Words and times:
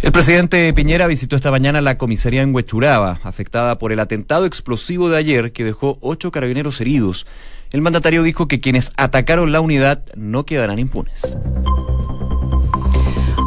El 0.00 0.10
presidente 0.10 0.72
Piñera 0.72 1.06
visitó 1.06 1.36
esta 1.36 1.50
mañana 1.50 1.82
la 1.82 1.98
comisaría 1.98 2.40
en 2.40 2.54
Huechuraba, 2.54 3.20
afectada 3.24 3.78
por 3.78 3.92
el 3.92 4.00
atentado 4.00 4.46
explosivo 4.46 5.10
de 5.10 5.18
ayer 5.18 5.52
que 5.52 5.64
dejó 5.64 5.98
ocho 6.00 6.30
carabineros 6.30 6.80
heridos. 6.80 7.26
El 7.72 7.82
mandatario 7.82 8.22
dijo 8.22 8.48
que 8.48 8.60
quienes 8.60 8.90
atacaron 8.96 9.52
la 9.52 9.60
unidad 9.60 10.02
no 10.16 10.46
quedarán 10.46 10.78
impunes. 10.78 11.36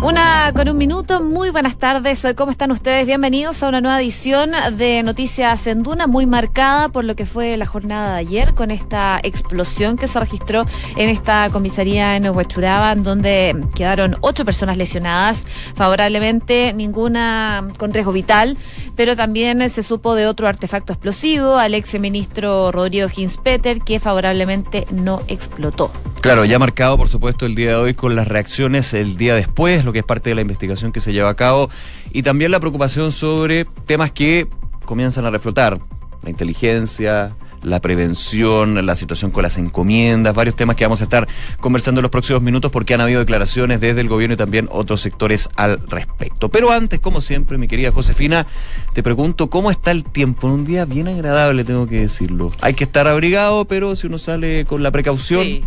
Una 0.05 0.53
con 0.53 0.69
un 0.69 0.77
minuto, 0.77 1.19
muy 1.19 1.49
buenas 1.49 1.77
tardes, 1.77 2.27
¿cómo 2.35 2.51
están 2.51 2.69
ustedes? 2.69 3.07
Bienvenidos 3.07 3.63
a 3.63 3.69
una 3.69 3.81
nueva 3.81 3.99
edición 3.99 4.51
de 4.77 5.01
Noticias 5.01 5.65
en 5.65 5.81
Duna, 5.81 6.05
muy 6.05 6.27
marcada 6.27 6.89
por 6.89 7.03
lo 7.05 7.15
que 7.15 7.25
fue 7.25 7.57
la 7.57 7.65
jornada 7.65 8.13
de 8.13 8.19
ayer, 8.19 8.53
con 8.53 8.69
esta 8.69 9.19
explosión 9.23 9.97
que 9.97 10.05
se 10.05 10.19
registró 10.19 10.67
en 10.95 11.09
esta 11.09 11.49
comisaría 11.51 12.15
en 12.15 12.29
Huechuraba, 12.29 12.93
donde 12.93 13.65
quedaron 13.73 14.17
ocho 14.21 14.45
personas 14.45 14.77
lesionadas, 14.77 15.47
favorablemente 15.73 16.73
ninguna 16.73 17.67
con 17.79 17.91
riesgo 17.91 18.11
vital, 18.11 18.57
pero 18.95 19.15
también 19.15 19.67
se 19.71 19.81
supo 19.81 20.13
de 20.13 20.27
otro 20.27 20.47
artefacto 20.47 20.93
explosivo, 20.93 21.55
al 21.55 21.73
ex 21.73 21.99
ministro 21.99 22.71
Rodrigo 22.71 23.07
Hinspeter, 23.13 23.79
que 23.79 23.99
favorablemente 23.99 24.85
no 24.91 25.23
explotó. 25.27 25.89
Claro, 26.21 26.43
ya 26.43 26.57
marcado 26.57 26.97
por 26.97 27.07
supuesto 27.07 27.45
el 27.45 27.53
día 27.53 27.69
de 27.69 27.75
hoy 27.75 27.93
con 27.93 28.15
las 28.15 28.27
reacciones 28.27 28.95
el 28.95 29.15
día 29.15 29.35
después, 29.35 29.85
lo 29.85 29.93
que 29.95 29.99
es 29.99 30.05
parte 30.05 30.29
de 30.29 30.35
la 30.35 30.41
investigación 30.41 30.91
que 30.91 30.99
se 30.99 31.13
lleva 31.13 31.29
a 31.29 31.35
cabo, 31.35 31.69
y 32.11 32.21
también 32.21 32.51
la 32.51 32.59
preocupación 32.59 33.13
sobre 33.13 33.63
temas 33.85 34.11
que 34.11 34.49
comienzan 34.83 35.25
a 35.25 35.29
reflotar, 35.29 35.79
la 36.21 36.29
inteligencia, 36.29 37.33
la 37.63 37.79
prevención, 37.79 38.85
la 38.85 38.93
situación 38.97 39.31
con 39.31 39.43
las 39.43 39.57
encomiendas, 39.57 40.35
varios 40.35 40.57
temas 40.57 40.75
que 40.75 40.83
vamos 40.83 40.99
a 40.99 41.05
estar 41.05 41.29
conversando 41.61 41.99
en 41.99 42.03
los 42.03 42.11
próximos 42.11 42.41
minutos 42.41 42.73
porque 42.73 42.93
han 42.93 42.99
habido 42.99 43.21
declaraciones 43.21 43.79
desde 43.79 44.01
el 44.01 44.09
gobierno 44.09 44.33
y 44.33 44.37
también 44.37 44.67
otros 44.69 44.99
sectores 44.99 45.49
al 45.55 45.79
respecto. 45.87 46.49
Pero 46.49 46.73
antes, 46.73 46.99
como 46.99 47.21
siempre, 47.21 47.57
mi 47.57 47.69
querida 47.69 47.91
Josefina, 47.91 48.47
te 48.91 49.01
pregunto 49.01 49.49
cómo 49.49 49.71
está 49.71 49.91
el 49.91 50.03
tiempo. 50.03 50.47
Un 50.47 50.65
día 50.65 50.83
bien 50.83 51.07
agradable, 51.07 51.63
tengo 51.63 51.87
que 51.87 52.01
decirlo. 52.01 52.51
Hay 52.59 52.73
que 52.73 52.83
estar 52.83 53.07
abrigado, 53.07 53.63
pero 53.63 53.95
si 53.95 54.07
uno 54.07 54.17
sale 54.17 54.65
con 54.65 54.83
la 54.83 54.91
precaución, 54.91 55.61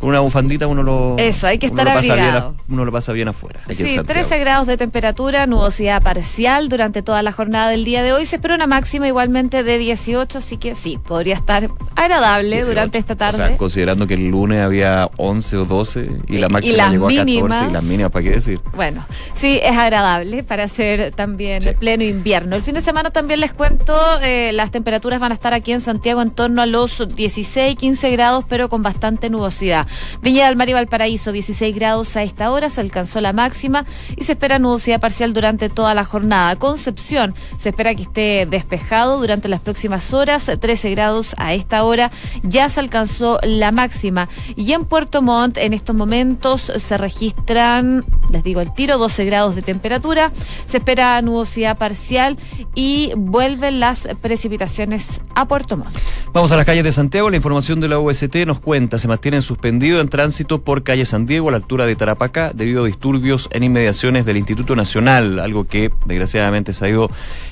con 0.00 0.08
una 0.08 0.20
bufandita 0.20 0.66
uno 0.66 0.82
lo 0.82 1.16
Eso, 1.18 1.46
hay 1.46 1.58
que 1.58 1.66
estar 1.66 1.86
abrigado. 1.86 2.54
uno 2.68 2.84
lo 2.86 2.92
pasa 2.92 3.12
bien 3.12 3.28
afuera. 3.28 3.60
Sí, 3.68 3.98
13 4.04 4.38
grados 4.38 4.66
de 4.66 4.78
temperatura, 4.78 5.46
nubosidad 5.46 6.02
parcial 6.02 6.70
durante 6.70 7.02
toda 7.02 7.22
la 7.22 7.32
jornada 7.32 7.68
del 7.68 7.84
día 7.84 8.02
de 8.02 8.12
hoy. 8.12 8.24
Se 8.24 8.36
espera 8.36 8.54
una 8.54 8.66
máxima 8.66 9.06
igualmente 9.06 9.62
de 9.62 9.76
18, 9.76 10.38
así 10.38 10.56
que 10.56 10.74
sí, 10.74 10.98
podría 10.98 11.34
estar 11.34 11.68
agradable 11.96 12.62
durante 12.62 12.96
esta 12.96 13.14
tarde. 13.14 13.42
O 13.42 13.46
sea, 13.46 13.56
considerando 13.58 14.06
que 14.06 14.14
el 14.14 14.28
lunes 14.28 14.62
había 14.62 15.10
11 15.18 15.56
o 15.58 15.64
12 15.66 16.10
y 16.28 16.38
la 16.38 16.48
máxima 16.48 16.88
llegó 16.88 17.06
a 17.06 17.14
14 17.14 17.66
y 17.68 17.72
las 17.72 17.82
mínimas, 17.82 18.10
¿para 18.10 18.22
qué 18.22 18.30
decir? 18.30 18.60
Bueno, 18.74 19.06
sí, 19.34 19.60
es 19.62 19.76
agradable 19.76 20.42
para 20.44 20.64
hacer 20.64 21.12
también 21.14 21.76
pleno 21.78 22.04
invierno. 22.04 22.56
El 22.56 22.62
fin 22.62 22.74
de 22.74 22.80
semana 22.80 23.10
también 23.10 23.40
les 23.40 23.52
cuento, 23.52 23.94
eh, 24.22 24.52
las 24.54 24.70
temperaturas 24.70 25.20
van 25.20 25.32
a 25.32 25.34
estar 25.34 25.52
aquí 25.52 25.72
en 25.72 25.82
Santiago 25.82 26.22
en 26.22 26.30
torno 26.30 26.62
a 26.62 26.66
los 26.66 27.06
16, 27.14 27.76
15 27.76 28.10
grados, 28.10 28.44
pero 28.48 28.70
con 28.70 28.82
bastante 28.82 29.28
nubosidad. 29.28 29.86
Viña 30.22 30.46
del 30.46 30.56
Mar 30.56 30.68
y 30.68 30.72
Valparaíso, 30.72 31.32
16 31.32 31.74
grados 31.74 32.16
a 32.16 32.22
esta 32.22 32.50
hora, 32.50 32.70
se 32.70 32.80
alcanzó 32.80 33.20
la 33.20 33.32
máxima 33.32 33.86
y 34.16 34.24
se 34.24 34.32
espera 34.32 34.58
nubosidad 34.58 35.00
parcial 35.00 35.32
durante 35.32 35.68
toda 35.68 35.94
la 35.94 36.04
jornada. 36.04 36.56
Concepción, 36.56 37.34
se 37.58 37.70
espera 37.70 37.94
que 37.94 38.02
esté 38.02 38.46
despejado 38.48 39.18
durante 39.18 39.48
las 39.48 39.60
próximas 39.60 40.12
horas, 40.12 40.50
13 40.60 40.90
grados 40.90 41.34
a 41.38 41.54
esta 41.54 41.82
hora, 41.84 42.10
ya 42.42 42.68
se 42.68 42.80
alcanzó 42.80 43.38
la 43.42 43.72
máxima. 43.72 44.28
Y 44.56 44.72
en 44.72 44.84
Puerto 44.84 45.22
Montt, 45.22 45.56
en 45.58 45.72
estos 45.72 45.96
momentos 45.96 46.70
se 46.76 46.96
registran, 46.96 48.04
les 48.30 48.44
digo 48.44 48.60
el 48.60 48.72
tiro, 48.72 48.98
12 48.98 49.24
grados 49.24 49.54
de 49.56 49.62
temperatura, 49.62 50.32
se 50.66 50.78
espera 50.78 51.20
nubosidad 51.22 51.76
parcial 51.76 52.36
y 52.74 53.12
vuelven 53.16 53.80
las 53.80 54.08
precipitaciones 54.20 55.20
a 55.34 55.46
Puerto 55.48 55.76
Montt. 55.76 55.96
Vamos 56.32 56.52
a 56.52 56.56
las 56.56 56.64
calles 56.64 56.84
de 56.84 56.92
Santiago, 56.92 57.30
la 57.30 57.36
información 57.36 57.80
de 57.80 57.88
la 57.88 57.98
UST 57.98 58.34
nos 58.46 58.60
cuenta, 58.60 58.98
se 58.98 59.08
mantienen 59.08 59.42
suspendidos 59.42 59.79
en 59.82 60.08
tránsito 60.08 60.60
por 60.60 60.82
calle 60.82 61.06
San 61.06 61.24
Diego 61.24 61.48
a 61.48 61.52
la 61.52 61.56
altura 61.56 61.86
de 61.86 61.96
Tarapacá 61.96 62.52
debido 62.54 62.84
a 62.84 62.86
disturbios 62.86 63.48
en 63.50 63.62
inmediaciones 63.62 64.26
del 64.26 64.36
Instituto 64.36 64.76
Nacional, 64.76 65.40
algo 65.40 65.64
que 65.64 65.90
desgraciadamente 66.04 66.74
se 66.74 66.84
ha 66.84 66.88
ido 66.90 67.10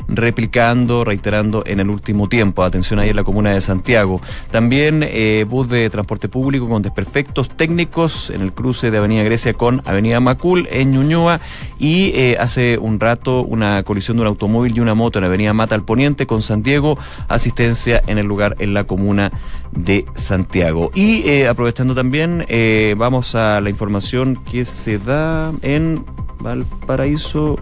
replicando, 0.09 1.05
reiterando 1.05 1.63
en 1.67 1.81
el 1.81 1.89
último 1.89 2.29
tiempo. 2.29 2.63
Atención 2.63 2.99
ahí 2.99 3.09
en 3.09 3.17
la 3.17 3.25
comuna 3.25 3.53
de 3.53 3.63
Santiago. 3.63 4.21
También 4.51 5.03
eh, 5.03 5.47
bus 5.49 5.71
de 5.71 5.89
transporte 5.89 6.29
público 6.29 6.69
con 6.69 6.83
desperfectos 6.83 7.49
técnicos 7.49 8.29
en 8.29 8.43
el 8.43 8.53
cruce 8.53 8.91
de 8.91 8.99
Avenida 8.99 9.23
Grecia 9.23 9.55
con 9.55 9.81
Avenida 9.87 10.21
Macul 10.21 10.69
en 10.71 10.91
Ñuñoa 10.91 11.41
y 11.79 12.13
eh, 12.15 12.37
hace 12.39 12.77
un 12.77 13.01
rato 13.01 13.41
una 13.41 13.83
colisión 13.85 14.19
de 14.19 14.21
un 14.23 14.27
automóvil 14.27 14.77
y 14.77 14.81
una 14.81 14.95
moto 14.95 15.19
en 15.19 15.25
Avenida 15.25 15.55
Mata 15.55 15.75
al 15.75 15.85
Poniente 15.85 16.27
con 16.27 16.43
San 16.43 16.63
Diego, 16.63 16.99
asistencia 17.29 18.03
en 18.07 18.19
el 18.19 18.27
lugar 18.27 18.55
en 18.59 18.75
la 18.75 18.85
comuna 18.85 19.33
de 19.73 20.05
Santiago. 20.15 20.91
Y 20.95 21.29
eh, 21.29 21.49
aprovechando 21.49 21.95
también, 21.95 22.18
eh, 22.21 22.95
vamos 22.97 23.35
a 23.37 23.61
la 23.61 23.71
información 23.71 24.37
que 24.37 24.65
se 24.65 24.99
da 24.99 25.53
en 25.63 26.05
Valparaíso. 26.41 27.59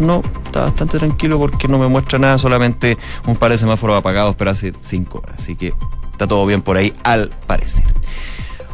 No, 0.00 0.22
está 0.46 0.64
bastante 0.64 0.98
tranquilo 0.98 1.38
porque 1.38 1.68
no 1.68 1.78
me 1.78 1.86
muestra 1.86 2.18
nada, 2.18 2.38
solamente 2.38 2.98
un 3.26 3.36
par 3.36 3.52
de 3.52 3.58
semáforos 3.58 3.96
apagados, 3.96 4.34
pero 4.36 4.50
hace 4.50 4.72
cinco 4.80 5.18
horas. 5.18 5.36
Así 5.38 5.54
que 5.54 5.74
está 6.12 6.26
todo 6.26 6.44
bien 6.44 6.62
por 6.62 6.76
ahí, 6.76 6.92
al 7.04 7.30
parecer. 7.46 7.84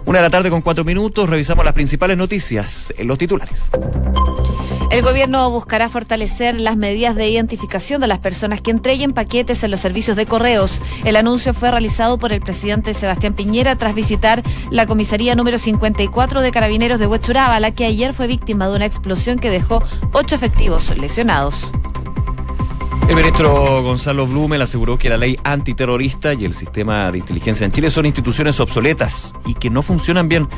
Una 0.07 0.21
de 0.21 0.23
la 0.23 0.31
tarde 0.31 0.51
con 0.51 0.63
cuatro 0.63 0.85
minutos, 0.85 1.29
revisamos 1.29 1.65
las 1.65 1.75
principales 1.75 2.17
noticias 2.17 2.95
en 2.97 3.09
los 3.09 3.19
titulares. 3.19 3.65
El 4.93 5.03
gobierno 5.03 5.51
buscará 5.51 5.89
fortalecer 5.89 6.61
las 6.61 6.77
medidas 6.77 7.17
de 7.17 7.29
identificación 7.29 8.01
de 8.01 8.07
las 8.07 8.21
personas 8.21 8.61
que 8.61 8.71
entreguen 8.71 9.15
paquetes 9.15 9.65
en 9.65 9.73
los 9.73 9.81
servicios 9.81 10.17
de 10.17 10.25
correos. 10.25 10.81
El 11.05 11.17
anuncio 11.17 11.53
fue 11.55 11.73
realizado 11.73 12.19
por 12.19 12.31
el 12.33 12.41
presidente 12.41 12.95
Sebastián 12.95 13.35
Piñera 13.35 13.75
tras 13.75 13.97
visitar 13.97 14.45
la 14.71 14.87
comisaría 14.87 15.35
número 15.35 15.59
54 15.59 16.41
de 16.41 16.53
Carabineros 16.53 17.01
de 17.01 17.09
Huechuraba, 17.09 17.59
la 17.59 17.73
que 17.73 17.85
ayer 17.85 18.15
fue 18.15 18.29
víctima 18.29 18.69
de 18.69 18.77
una 18.77 18.87
explosión 18.87 19.41
que 19.41 19.51
dejó 19.51 19.83
ocho 20.13 20.37
efectivos 20.37 20.97
lesionados. 20.97 21.67
El 23.09 23.15
ministro 23.15 23.83
Gonzalo 23.85 24.27
Blumel 24.27 24.63
aseguró 24.63 24.99
que 24.99 25.09
la 25.09 25.17
ley 25.17 25.39
antiterrorista 25.45 26.35
y 26.35 26.45
el 26.45 26.55
sistema 26.55 27.13
de 27.13 27.19
inteligencia 27.19 27.65
en 27.65 27.71
Chile 27.71 27.89
son 27.89 28.05
instituciones 28.05 28.59
obsoletas 28.59 29.33
y 29.47 29.55
que 29.55 29.71
no 29.71 29.85
funcionan 29.85 30.29
bien. 30.29 30.49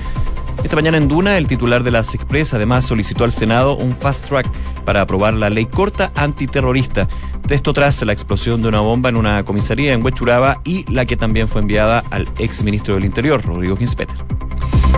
Esta 0.65 0.75
mañana 0.75 0.97
en 0.97 1.09
Duna, 1.09 1.37
el 1.37 1.47
titular 1.47 1.83
de 1.83 1.91
las 1.91 2.15
Express 2.15 2.55
además 2.55 2.87
solicitó 2.87 3.25
al 3.25 3.33
Senado 3.33 3.77
un 3.77 3.95
fast 3.95 4.27
track 4.27 4.51
para 4.87 5.03
aprobar 5.03 5.35
la 5.35 5.51
ley 5.51 5.67
corta 5.67 6.11
antiterrorista. 6.15 7.07
De 7.47 7.55
esto 7.55 7.75
tras 7.75 8.01
la 8.03 8.15
explosión 8.15 8.63
de 8.63 8.69
una 8.69 8.81
bomba 8.81 9.11
en 9.11 9.17
una 9.17 9.45
comisaría 9.45 9.93
en 9.93 10.03
Huechuraba 10.03 10.63
y 10.65 10.91
la 10.91 11.05
que 11.05 11.19
también 11.19 11.49
fue 11.49 11.61
enviada 11.61 12.03
al 12.11 12.29
ex 12.39 12.63
ministro 12.63 12.95
del 12.95 13.05
Interior, 13.05 13.45
Rodrigo 13.45 13.77
Ginspeter. 13.77 14.17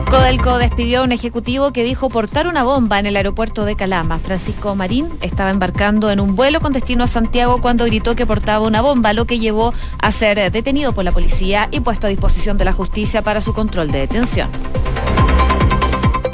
Codelco 0.08 0.58
despidió 0.58 1.00
a 1.00 1.04
un 1.04 1.12
ejecutivo 1.12 1.72
que 1.72 1.84
dijo 1.84 2.08
portar 2.08 2.46
una 2.46 2.62
bomba 2.62 2.98
en 2.98 3.06
el 3.06 3.16
aeropuerto 3.16 3.64
de 3.64 3.76
Calama. 3.76 4.18
Francisco 4.18 4.74
Marín 4.74 5.08
estaba 5.20 5.50
embarcando 5.50 6.10
en 6.10 6.20
un 6.20 6.36
vuelo 6.36 6.60
con 6.60 6.72
destino 6.72 7.04
a 7.04 7.06
Santiago 7.06 7.60
cuando 7.60 7.84
gritó 7.84 8.16
que 8.16 8.26
portaba 8.26 8.66
una 8.66 8.82
bomba, 8.82 9.12
lo 9.12 9.26
que 9.26 9.38
llevó 9.38 9.74
a 9.98 10.12
ser 10.12 10.50
detenido 10.50 10.92
por 10.92 11.04
la 11.04 11.12
policía 11.12 11.68
y 11.70 11.80
puesto 11.80 12.06
a 12.06 12.10
disposición 12.10 12.58
de 12.58 12.64
la 12.64 12.72
justicia 12.72 13.22
para 13.22 13.40
su 13.40 13.54
control 13.54 13.90
de 13.90 14.00
detención. 14.00 14.50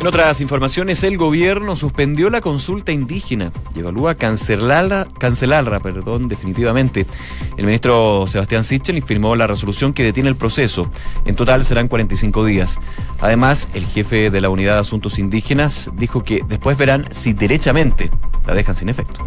En 0.07 0.11
otras 0.11 0.41
informaciones, 0.41 1.03
el 1.03 1.17
gobierno 1.19 1.75
suspendió 1.75 2.31
la 2.31 2.41
consulta 2.41 2.93
indígena 2.93 3.51
y 3.75 3.81
evalúa 3.81 4.15
cancelarla, 4.15 5.09
cancelarla 5.19 5.81
perdón, 5.81 6.29
definitivamente. 6.29 7.07
El 7.57 7.67
ministro 7.67 8.25
Sebastián 8.29 8.63
Sichel 8.63 9.03
firmó 9.03 9.35
la 9.35 9.49
resolución 9.49 9.93
que 9.93 10.05
detiene 10.05 10.29
el 10.29 10.37
proceso. 10.37 10.89
En 11.25 11.35
total 11.35 11.65
serán 11.65 11.89
45 11.89 12.45
días. 12.45 12.79
Además, 13.19 13.69
el 13.75 13.85
jefe 13.85 14.31
de 14.31 14.41
la 14.41 14.49
Unidad 14.49 14.75
de 14.75 14.81
Asuntos 14.83 15.19
Indígenas 15.19 15.91
dijo 15.97 16.23
que 16.23 16.41
después 16.47 16.79
verán 16.79 17.09
si 17.11 17.33
derechamente 17.33 18.13
la 18.47 18.55
dejan 18.55 18.77
sin 18.77 18.89
efecto. 18.89 19.27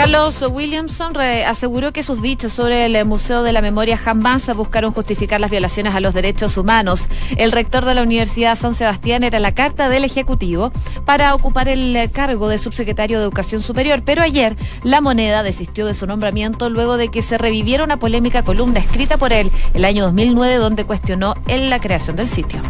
Carlos 0.00 0.40
Williamson 0.50 1.14
aseguró 1.46 1.92
que 1.92 2.02
sus 2.02 2.22
dichos 2.22 2.54
sobre 2.54 2.86
el 2.86 3.04
Museo 3.04 3.42
de 3.42 3.52
la 3.52 3.60
Memoria 3.60 3.98
jamás 3.98 4.46
buscaron 4.56 4.94
justificar 4.94 5.42
las 5.42 5.50
violaciones 5.50 5.94
a 5.94 6.00
los 6.00 6.14
derechos 6.14 6.56
humanos. 6.56 7.02
El 7.36 7.52
rector 7.52 7.84
de 7.84 7.94
la 7.94 8.02
Universidad 8.02 8.56
San 8.56 8.74
Sebastián 8.74 9.24
era 9.24 9.38
la 9.40 9.52
carta 9.52 9.90
del 9.90 10.04
Ejecutivo 10.04 10.72
para 11.04 11.34
ocupar 11.34 11.68
el 11.68 12.10
cargo 12.12 12.48
de 12.48 12.56
subsecretario 12.56 13.18
de 13.18 13.24
Educación 13.24 13.60
Superior, 13.60 14.00
pero 14.02 14.22
ayer 14.22 14.56
la 14.84 15.02
moneda 15.02 15.42
desistió 15.42 15.84
de 15.84 15.92
su 15.92 16.06
nombramiento 16.06 16.70
luego 16.70 16.96
de 16.96 17.08
que 17.08 17.20
se 17.20 17.36
reviviera 17.36 17.84
una 17.84 17.98
polémica 17.98 18.42
columna 18.42 18.80
escrita 18.80 19.18
por 19.18 19.34
él 19.34 19.52
el 19.74 19.84
año 19.84 20.04
2009 20.04 20.54
donde 20.54 20.86
cuestionó 20.86 21.34
en 21.46 21.68
la 21.68 21.78
creación 21.78 22.16
del 22.16 22.26
sitio. 22.26 22.62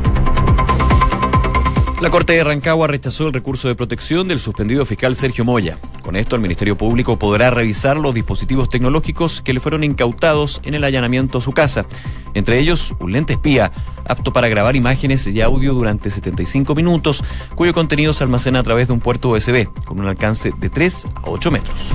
La 2.00 2.08
Corte 2.08 2.32
de 2.32 2.42
Rancagua 2.42 2.86
rechazó 2.86 3.26
el 3.26 3.34
recurso 3.34 3.68
de 3.68 3.74
protección 3.74 4.26
del 4.26 4.40
suspendido 4.40 4.86
fiscal 4.86 5.14
Sergio 5.14 5.44
Moya. 5.44 5.78
Con 6.02 6.16
esto, 6.16 6.34
el 6.34 6.40
Ministerio 6.40 6.74
Público 6.78 7.18
podrá 7.18 7.50
revisar 7.50 7.98
los 7.98 8.14
dispositivos 8.14 8.70
tecnológicos 8.70 9.42
que 9.42 9.52
le 9.52 9.60
fueron 9.60 9.84
incautados 9.84 10.62
en 10.64 10.72
el 10.72 10.84
allanamiento 10.84 11.38
a 11.38 11.40
su 11.42 11.52
casa. 11.52 11.84
Entre 12.32 12.58
ellos, 12.58 12.94
un 13.00 13.12
lente 13.12 13.34
espía, 13.34 13.70
apto 14.08 14.32
para 14.32 14.48
grabar 14.48 14.76
imágenes 14.76 15.26
y 15.26 15.42
audio 15.42 15.74
durante 15.74 16.10
75 16.10 16.74
minutos, 16.74 17.22
cuyo 17.54 17.74
contenido 17.74 18.14
se 18.14 18.24
almacena 18.24 18.60
a 18.60 18.62
través 18.62 18.86
de 18.86 18.94
un 18.94 19.00
puerto 19.00 19.28
USB, 19.28 19.66
con 19.84 20.00
un 20.00 20.06
alcance 20.06 20.54
de 20.58 20.70
3 20.70 21.06
a 21.16 21.28
8 21.28 21.50
metros. 21.50 21.90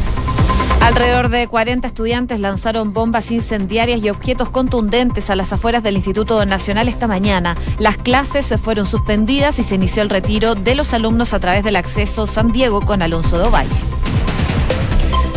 Alrededor 0.85 1.29
de 1.29 1.47
40 1.47 1.87
estudiantes 1.87 2.39
lanzaron 2.39 2.93
bombas 2.93 3.31
incendiarias 3.31 4.03
y 4.03 4.11
objetos 4.11 4.49
contundentes 4.49 5.31
a 5.31 5.35
las 5.35 5.51
afueras 5.51 5.81
del 5.81 5.95
Instituto 5.95 6.45
Nacional 6.45 6.87
esta 6.87 7.07
mañana. 7.07 7.57
Las 7.79 7.97
clases 7.97 8.45
se 8.45 8.59
fueron 8.59 8.85
suspendidas 8.85 9.57
y 9.57 9.63
se 9.63 9.73
inició 9.73 10.03
el 10.03 10.11
retiro 10.11 10.53
de 10.53 10.75
los 10.75 10.93
alumnos 10.93 11.33
a 11.33 11.39
través 11.39 11.63
del 11.63 11.75
acceso 11.75 12.27
San 12.27 12.51
Diego 12.51 12.81
con 12.81 13.01
Alonso 13.01 13.39
de 13.39 13.45
Ovalle. 13.45 13.71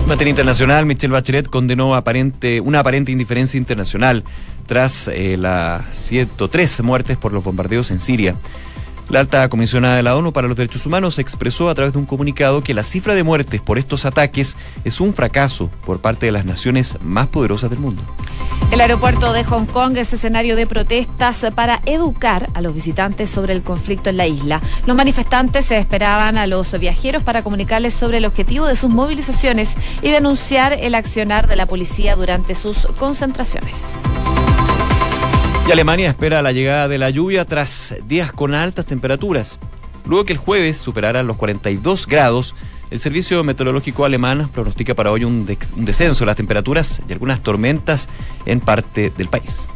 En 0.02 0.06
materia 0.06 0.28
internacional, 0.28 0.84
Michelle 0.84 1.14
Bachelet 1.14 1.48
condenó 1.48 1.94
aparente, 1.94 2.60
una 2.60 2.80
aparente 2.80 3.10
indiferencia 3.10 3.56
internacional 3.56 4.24
tras 4.66 5.08
eh, 5.08 5.38
las 5.38 5.96
103 5.96 6.82
muertes 6.82 7.16
por 7.16 7.32
los 7.32 7.42
bombardeos 7.42 7.90
en 7.90 8.00
Siria. 8.00 8.34
La 9.08 9.20
alta 9.20 9.49
comisionada 9.49 9.96
de 9.96 10.02
la 10.02 10.16
ONU 10.16 10.34
para 10.34 10.49
los 10.49 10.56
Derechos 10.56 10.84
Humanos 10.84 11.19
expresó 11.19 11.70
a 11.70 11.75
través 11.75 11.94
de 11.94 11.99
un 11.99 12.05
comunicado 12.05 12.60
que 12.62 12.75
la 12.75 12.84
cifra 12.84 13.14
de 13.14 13.22
muertes 13.22 13.62
por 13.62 13.78
estos 13.78 14.05
ataques 14.05 14.58
es 14.84 15.00
un 15.00 15.14
fracaso 15.14 15.70
por 15.87 16.02
parte 16.02 16.26
de 16.26 16.32
las 16.32 16.44
naciones 16.44 16.99
más 17.00 17.28
poderosas 17.28 17.70
del 17.70 17.78
mundo. 17.78 18.02
El 18.70 18.82
aeropuerto 18.82 19.32
de 19.32 19.44
Hong 19.44 19.64
Kong 19.64 19.96
es 19.96 20.12
escenario 20.12 20.56
de 20.56 20.66
protestas 20.66 21.46
para 21.55 21.81
educar 21.87 22.50
a 22.52 22.60
los 22.60 22.75
visitantes 22.75 23.31
sobre 23.31 23.55
el 23.55 23.62
conflicto 23.62 24.10
en 24.10 24.19
la 24.19 24.26
isla. 24.26 24.60
Los 24.84 24.94
manifestantes 24.94 25.64
se 25.64 25.78
esperaban 25.78 26.37
a 26.37 26.46
los 26.46 26.78
viajeros 26.78 27.22
para 27.22 27.43
comunicarles 27.43 27.94
sobre 27.94 28.19
el 28.19 28.26
objetivo 28.26 28.66
de 28.66 28.76
sus 28.76 28.90
movilizaciones 28.90 29.75
y 30.02 30.11
denunciar 30.11 30.75
el 30.75 30.94
accionar 30.94 31.49
de 31.49 31.56
la 31.56 31.64
policía 31.64 32.14
durante 32.14 32.54
sus 32.54 32.87
concentraciones. 32.99 33.94
Y 35.68 35.70
Alemania 35.70 36.08
espera 36.08 36.40
la 36.40 36.52
llegada 36.52 36.88
de 36.88 36.96
la 36.96 37.10
lluvia 37.10 37.44
tras 37.44 37.94
días 38.06 38.32
con 38.32 38.54
altas 38.54 38.86
temperaturas. 38.86 39.58
Luego 40.06 40.24
que 40.24 40.32
el 40.32 40.38
jueves 40.38 40.78
superaran 40.78 41.26
los 41.26 41.36
42 41.36 42.06
grados, 42.06 42.56
el 42.90 42.98
Servicio 42.98 43.44
Meteorológico 43.44 44.06
Alemán 44.06 44.48
pronostica 44.48 44.94
para 44.94 45.12
hoy 45.12 45.24
un, 45.24 45.46
un 45.76 45.84
descenso 45.84 46.20
de 46.20 46.26
las 46.26 46.36
temperaturas 46.36 47.02
y 47.06 47.12
algunas 47.12 47.42
tormentas 47.42 48.08
en 48.46 48.60
parte 48.60 49.12
del 49.14 49.28
país. 49.28 49.68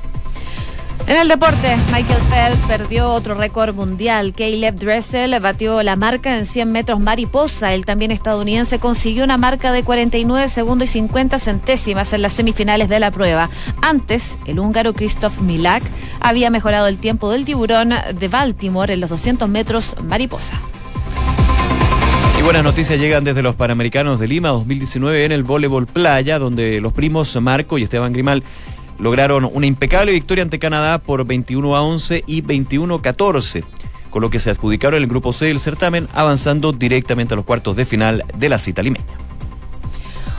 En 1.07 1.21
el 1.21 1.29
deporte, 1.29 1.77
Michael 1.93 2.21
Phelps 2.31 2.67
perdió 2.67 3.11
otro 3.11 3.35
récord 3.35 3.75
mundial. 3.75 4.33
Caleb 4.35 4.77
Dressel 4.77 5.39
batió 5.41 5.83
la 5.83 5.97
marca 5.97 6.39
en 6.39 6.47
100 6.47 6.71
metros 6.71 7.01
mariposa. 7.01 7.75
El 7.75 7.85
también 7.85 8.13
estadounidense 8.13 8.79
consiguió 8.79 9.25
una 9.25 9.37
marca 9.37 9.73
de 9.73 9.83
49 9.83 10.49
segundos 10.49 10.89
y 10.89 10.93
50 10.93 11.39
centésimas 11.39 12.13
en 12.13 12.23
las 12.23 12.33
semifinales 12.33 12.89
de 12.89 13.01
la 13.01 13.11
prueba. 13.11 13.51
Antes, 13.83 14.39
el 14.47 14.59
húngaro 14.59 14.95
Christoph 14.95 15.41
Milak 15.41 15.83
había 16.21 16.51
mejorado 16.51 16.87
el 16.87 16.99
tiempo 16.99 17.31
del 17.31 17.45
tiburón 17.45 17.93
de 18.15 18.29
Baltimore 18.29 18.95
en 18.95 19.01
los 19.01 19.11
200 19.11 19.49
metros 19.49 19.95
mariposa. 20.05 20.61
Y 22.39 22.43
buenas 22.43 22.65
noticias 22.65 22.99
llegan 22.99 23.23
desde 23.23 23.43
los 23.43 23.55
Panamericanos 23.55 24.19
de 24.19 24.27
Lima 24.27 24.49
2019 24.49 25.25
en 25.27 25.33
el 25.33 25.43
voleibol 25.43 25.87
playa, 25.87 26.39
donde 26.39 26.81
los 26.81 26.93
primos 26.93 27.37
Marco 27.41 27.77
y 27.77 27.83
Esteban 27.83 28.13
Grimal 28.13 28.43
lograron 28.99 29.49
una 29.53 29.67
impecable 29.67 30.13
victoria 30.13 30.43
ante 30.43 30.59
Canadá 30.59 30.99
por 30.99 31.25
21 31.25 31.77
a 31.77 31.83
11 31.83 32.25
y 32.27 32.41
21 32.41 32.95
a 32.95 33.03
14 33.03 33.65
con 34.13 34.21
lo 34.21 34.31
que 34.31 34.39
se 34.39 34.51
adjudicaron 34.51 35.03
el 35.03 35.09
grupo 35.09 35.33
C 35.33 35.47
del 35.47 35.59
certamen, 35.59 36.07
avanzando 36.13 36.73
directamente 36.73 37.33
a 37.35 37.37
los 37.37 37.47
cuartos 37.47 37.75
de 37.77 37.87
final 37.87 38.23
de 38.37 38.49
la 38.51 38.59
cita 38.59 38.83
limeña. 38.83 39.22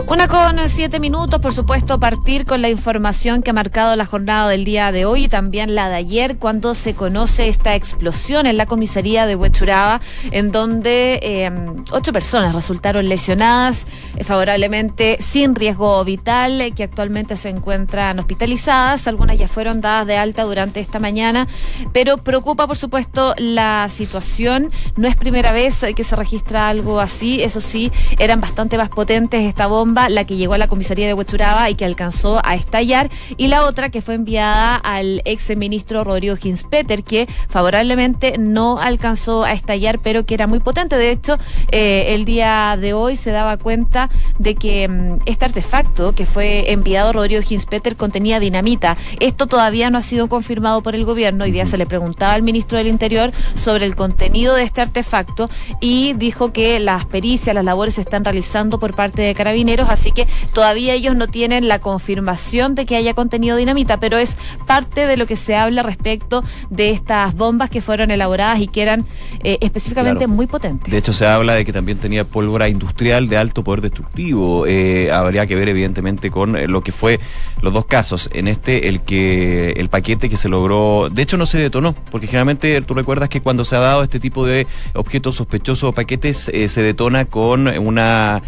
Una 0.06 0.28
con 0.28 0.60
siete 0.68 1.00
minutos, 1.00 1.40
por 1.40 1.54
supuesto, 1.54 1.98
partir 1.98 2.46
con 2.46 2.62
la 2.62 2.70
información 2.70 3.42
que 3.42 3.52
ha 3.52 3.54
marcado 3.54 3.96
la 3.96 4.06
jornada 4.06 4.50
del 4.50 4.66
día 4.66 4.92
de 4.92 5.06
hoy 5.06 5.26
y 5.26 5.28
también 5.30 5.76
la 5.76 5.88
de 5.88 5.96
ayer, 5.96 6.38
cuando 6.38 6.76
se 6.76 6.94
conoce 6.94 7.48
esta 7.48 7.74
explosión 7.74 8.46
en 8.46 8.58
la 8.58 8.66
comisaría 8.66 9.26
de 9.26 9.38
Huechuraba, 9.38 10.02
en 10.32 10.52
donde 10.52 11.20
em, 11.22 11.86
ocho 11.92 12.12
personas 12.12 12.54
resultaron 12.54 13.08
lesionadas 13.08 13.88
eh, 14.18 14.26
favorablemente 14.26 15.18
sin 15.22 15.56
riesgo 15.56 16.04
vital, 16.04 16.60
eh, 16.60 16.72
que 16.72 16.84
actualmente 16.84 17.38
se 17.38 17.50
encuentran 17.50 18.20
hospitalizadas. 18.20 19.08
Algunas 19.08 19.38
ya 19.38 19.48
fueron 19.48 19.80
dadas 19.80 20.06
de 20.06 20.18
alta 20.18 20.44
durante 20.44 20.82
esta 20.82 21.00
mañana, 21.00 21.48
pero 21.94 22.18
preocupa, 22.18 22.68
por 22.68 22.78
supuesto, 22.78 23.34
la 23.38 23.88
situación. 23.90 24.70
No 24.98 25.08
es 25.08 25.16
primera 25.16 25.54
vez 25.54 25.84
que 25.96 26.04
se 26.04 26.16
registra 26.18 26.68
algo 26.68 27.00
así, 27.00 27.42
eso 27.42 27.62
sí, 27.62 27.90
eran 28.20 28.42
bastante 28.42 28.78
más 28.78 28.90
potentes 28.90 29.42
esta 29.42 29.66
bomba 29.66 29.93
la 30.10 30.26
que 30.26 30.36
llegó 30.36 30.54
a 30.54 30.58
la 30.58 30.68
comisaría 30.68 31.08
de 31.08 31.14
Huechuraba 31.14 31.70
y 31.70 31.76
que 31.76 31.86
alcanzó 31.86 32.42
a 32.44 32.56
estallar, 32.56 33.10
y 33.38 33.48
la 33.48 33.64
otra 33.64 33.90
que 33.90 34.02
fue 34.02 34.16
enviada 34.16 34.76
al 34.76 35.22
ex 35.26 35.56
ministro 35.56 36.04
Rodrigo 36.04 36.36
Ginspeter, 36.36 37.04
que 37.04 37.28
favorablemente 37.50 38.38
no 38.38 38.80
alcanzó 38.80 39.44
a 39.44 39.54
estallar, 39.54 40.00
pero 40.00 40.26
que 40.26 40.34
era 40.34 40.48
muy 40.48 40.60
potente. 40.60 40.98
De 40.98 41.12
hecho, 41.12 41.38
eh, 41.72 42.14
el 42.16 42.26
día 42.26 42.78
de 42.80 42.94
hoy 42.94 43.16
se 43.16 43.32
daba 43.32 43.58
cuenta 43.58 44.10
de 44.40 44.56
que 44.56 44.88
mm, 44.88 45.22
este 45.26 45.46
artefacto 45.46 46.14
que 46.14 46.26
fue 46.26 46.72
enviado 46.72 47.10
a 47.10 47.14
Rodrigo 47.14 47.42
Ginspeter 47.42 47.96
contenía 47.96 48.40
dinamita. 48.40 48.98
Esto 49.20 49.48
todavía 49.48 49.90
no 49.90 49.98
ha 49.98 50.02
sido 50.02 50.28
confirmado 50.28 50.82
por 50.82 50.96
el 50.96 51.06
gobierno. 51.06 51.44
Hoy 51.44 51.52
día 51.52 51.66
se 51.66 51.78
le 51.78 51.86
preguntaba 51.86 52.34
al 52.34 52.44
ministro 52.44 52.78
del 52.78 52.88
Interior 52.88 53.32
sobre 53.56 53.86
el 53.86 53.96
contenido 53.96 54.56
de 54.56 54.64
este 54.64 54.82
artefacto 54.82 55.50
y 55.80 56.14
dijo 56.14 56.52
que 56.52 56.80
las 56.80 57.06
pericias, 57.06 57.56
las 57.56 57.66
labores 57.66 57.96
se 57.96 58.02
están 58.02 58.24
realizando 58.24 58.80
por 58.80 58.96
parte 58.96 59.22
de 59.22 59.36
Carabineros 59.36 59.83
así 59.90 60.12
que 60.12 60.28
todavía 60.54 60.94
ellos 60.94 61.16
no 61.16 61.28
tienen 61.28 61.68
la 61.68 61.80
confirmación 61.80 62.76
de 62.76 62.86
que 62.86 62.96
haya 62.96 63.14
contenido 63.14 63.58
dinamita, 63.58 64.00
pero 64.00 64.18
es 64.18 64.38
parte 64.66 65.08
de 65.08 65.18
lo 65.18 65.26
que 65.26 65.36
se 65.36 65.56
habla 65.56 65.84
respecto 65.84 66.44
de 66.70 66.92
estas 66.92 67.36
bombas 67.36 67.70
que 67.70 67.82
fueron 67.82 68.12
elaboradas 68.12 68.60
y 68.60 68.68
que 68.68 68.82
eran 68.82 69.06
eh, 69.44 69.58
específicamente 69.62 70.28
muy 70.28 70.48
potentes. 70.48 70.92
De 70.92 70.98
hecho, 70.98 71.14
se 71.14 71.26
habla 71.26 71.54
de 71.54 71.66
que 71.66 71.74
también 71.74 71.98
tenía 71.98 72.24
pólvora 72.24 72.70
industrial 72.70 73.28
de 73.28 73.38
alto 73.38 73.64
poder 73.64 73.82
destructivo. 73.82 74.66
Eh, 74.68 75.12
habría 75.12 75.46
que 75.48 75.56
ver, 75.56 75.70
evidentemente, 75.70 76.32
con 76.32 76.56
eh, 76.56 76.68
lo 76.68 76.82
que 76.82 76.92
fue 76.92 77.20
los 77.62 77.74
dos 77.74 77.86
casos. 77.86 78.30
En 78.34 78.48
este, 78.48 78.88
el 78.90 79.02
que 79.02 79.72
el 79.72 79.90
paquete 79.90 80.30
que 80.30 80.38
se 80.38 80.50
logró, 80.50 81.10
de 81.12 81.22
hecho, 81.22 81.38
no 81.38 81.46
se 81.46 81.58
detonó, 81.58 81.94
porque 82.12 82.28
generalmente 82.28 82.82
tú 82.82 82.94
recuerdas 82.94 83.30
que 83.30 83.42
cuando 83.42 83.64
se 83.64 83.76
ha 83.76 83.80
dado 83.80 84.04
este 84.04 84.20
tipo 84.20 84.46
de 84.46 84.68
objetos 84.94 85.36
sospechosos 85.36 85.90
o 85.90 85.94
paquetes, 85.94 86.52
se 86.54 86.82
detona 86.82 87.26
con 87.26 87.68
una, 87.68 88.42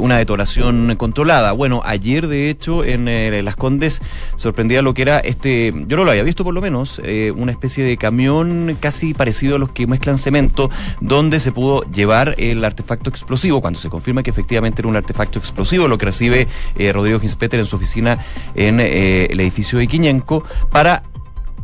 una 0.00 0.18
detonación 0.18 0.73
controlada. 0.96 1.52
Bueno, 1.52 1.82
ayer 1.84 2.28
de 2.28 2.50
hecho 2.50 2.84
en 2.84 3.08
eh, 3.08 3.42
Las 3.42 3.56
Condes 3.56 4.02
sorprendía 4.36 4.82
lo 4.82 4.94
que 4.94 5.02
era 5.02 5.18
este, 5.18 5.72
yo 5.86 5.96
no 5.96 6.04
lo 6.04 6.10
había 6.10 6.22
visto 6.22 6.44
por 6.44 6.54
lo 6.54 6.60
menos, 6.60 7.00
eh, 7.04 7.30
una 7.30 7.52
especie 7.52 7.84
de 7.84 7.96
camión 7.96 8.76
casi 8.80 9.14
parecido 9.14 9.56
a 9.56 9.58
los 9.58 9.70
que 9.70 9.86
mezclan 9.86 10.18
cemento, 10.18 10.70
donde 11.00 11.40
se 11.40 11.52
pudo 11.52 11.82
llevar 11.90 12.34
el 12.38 12.64
artefacto 12.64 13.10
explosivo, 13.10 13.60
cuando 13.60 13.78
se 13.78 13.90
confirma 13.90 14.22
que 14.22 14.30
efectivamente 14.30 14.82
era 14.82 14.88
un 14.88 14.96
artefacto 14.96 15.38
explosivo, 15.38 15.88
lo 15.88 15.98
que 15.98 16.06
recibe 16.06 16.48
eh, 16.76 16.92
Rodrigo 16.92 17.20
Ginspeter 17.20 17.60
en 17.60 17.66
su 17.66 17.76
oficina 17.76 18.24
en 18.54 18.80
el 18.80 19.40
edificio 19.40 19.78
de 19.78 19.86
Quiñenco, 19.86 20.44
para 20.70 21.02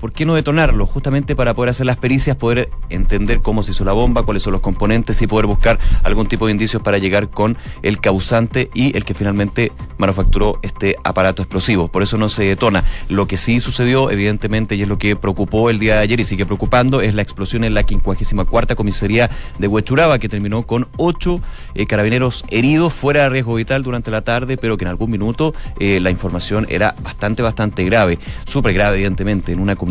¿por 0.01 0.13
qué 0.13 0.25
no 0.25 0.35
detonarlo? 0.35 0.87
Justamente 0.87 1.37
para 1.37 1.55
poder 1.55 1.71
hacer 1.71 1.87
las 1.87 1.97
pericias, 1.97 2.37
poder 2.37 2.71
entender 2.89 3.41
cómo 3.43 3.63
se 3.63 3.73
hizo 3.73 3.85
la 3.85 3.93
bomba, 3.93 4.23
cuáles 4.23 4.43
son 4.43 4.53
los 4.53 4.63
componentes 4.63 5.21
y 5.23 5.27
poder 5.27 5.47
buscar 5.47 5.79
algún 6.03 6.27
tipo 6.27 6.47
de 6.47 6.53
indicios 6.53 6.83
para 6.83 6.99
llegar 6.99 7.29
con 7.29 7.59
el 7.83 8.01
causante 8.01 8.71
y 8.75 8.97
el 8.97 9.05
que 9.05 9.15
finalmente 9.15 9.73
manufacturó 9.99 10.59
este 10.63 10.97
aparato 11.05 11.43
explosivo. 11.43 11.89
Por 11.89 12.03
eso 12.03 12.17
no 12.17 12.29
se 12.29 12.45
detona. 12.45 12.85
Lo 13.09 13.27
que 13.27 13.37
sí 13.37 13.61
sucedió, 13.61 14.11
evidentemente, 14.11 14.75
y 14.75 14.83
es 14.83 14.89
lo 14.89 14.99
que 14.99 15.17
preocupó 15.17 15.71
el 15.71 15.79
día 15.79 15.97
de 15.97 16.01
ayer 16.01 16.21
y 16.21 16.25
sigue 16.25 16.47
preocupando, 16.47 17.01
es 17.01 17.15
la 17.15 17.23
explosión 17.23 17.65
en 17.65 17.75
la 17.75 17.85
54 17.85 18.77
comisaría 18.77 19.31
de 19.59 19.69
Huechuraba, 19.69 20.19
que 20.19 20.29
terminó 20.29 20.67
con 20.67 20.89
ocho 20.97 21.41
eh, 21.75 21.87
carabineros 21.87 22.45
heridos 22.49 22.95
fuera 22.95 23.25
de 23.25 23.29
riesgo 23.29 23.55
vital 23.55 23.83
durante 23.83 24.11
la 24.11 24.23
tarde, 24.23 24.57
pero 24.57 24.77
que 24.77 24.85
en 24.85 24.91
algún 24.91 25.11
minuto 25.11 25.55
eh, 25.79 26.01
la 26.01 26.11
información 26.11 26.67
era 26.71 26.95
bastante, 27.03 27.43
bastante 27.43 27.85
grave. 27.85 28.19
Súper 28.47 28.73
grave, 28.73 28.97
evidentemente, 28.97 29.53
en 29.53 29.61
una 29.61 29.77
comisaría. 29.77 29.90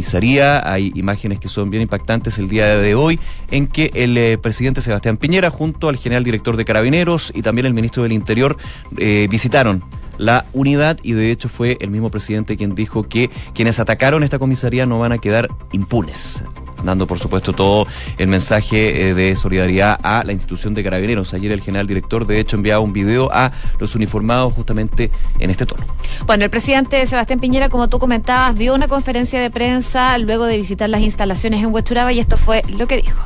Hay 0.63 0.91
imágenes 0.95 1.39
que 1.39 1.49
son 1.49 1.69
bien 1.69 1.81
impactantes 1.81 2.37
el 2.37 2.49
día 2.49 2.75
de 2.77 2.95
hoy 2.95 3.19
en 3.51 3.67
que 3.67 3.91
el 3.93 4.17
eh, 4.17 4.37
presidente 4.37 4.81
Sebastián 4.81 5.17
Piñera 5.17 5.49
junto 5.49 5.89
al 5.89 5.97
general 5.97 6.23
director 6.23 6.57
de 6.57 6.65
Carabineros 6.65 7.31
y 7.35 7.41
también 7.41 7.65
el 7.65 7.73
ministro 7.73 8.03
del 8.03 8.11
Interior 8.11 8.57
eh, 8.97 9.27
visitaron 9.29 9.83
la 10.17 10.45
unidad 10.53 10.99
y 11.01 11.13
de 11.13 11.31
hecho 11.31 11.49
fue 11.49 11.77
el 11.79 11.91
mismo 11.91 12.11
presidente 12.11 12.57
quien 12.57 12.75
dijo 12.75 13.07
que 13.07 13.29
quienes 13.53 13.79
atacaron 13.79 14.23
esta 14.23 14.37
comisaría 14.37 14.85
no 14.85 14.99
van 14.99 15.13
a 15.13 15.17
quedar 15.17 15.49
impunes 15.71 16.43
dando 16.83 17.07
por 17.07 17.19
supuesto 17.19 17.53
todo 17.53 17.87
el 18.17 18.27
mensaje 18.27 19.09
eh, 19.09 19.13
de 19.13 19.35
solidaridad 19.35 19.99
a 20.01 20.23
la 20.23 20.33
institución 20.33 20.73
de 20.73 20.83
carabineros. 20.83 21.33
Ayer 21.33 21.51
el 21.51 21.61
general 21.61 21.87
director 21.87 22.25
de 22.25 22.39
hecho 22.39 22.55
enviaba 22.55 22.79
un 22.79 22.93
video 22.93 23.29
a 23.31 23.51
los 23.79 23.95
uniformados 23.95 24.53
justamente 24.53 25.11
en 25.39 25.49
este 25.49 25.65
tono. 25.65 25.85
Bueno, 26.25 26.43
el 26.43 26.49
presidente 26.49 27.05
Sebastián 27.05 27.39
Piñera, 27.39 27.69
como 27.69 27.87
tú 27.87 27.99
comentabas, 27.99 28.55
dio 28.55 28.73
una 28.73 28.87
conferencia 28.87 29.39
de 29.39 29.49
prensa 29.49 30.17
luego 30.17 30.45
de 30.45 30.57
visitar 30.57 30.89
las 30.89 31.01
instalaciones 31.01 31.63
en 31.63 31.73
Huechuraba 31.73 32.13
y 32.13 32.19
esto 32.19 32.37
fue 32.37 32.63
lo 32.77 32.87
que 32.87 32.97
dijo. 32.97 33.19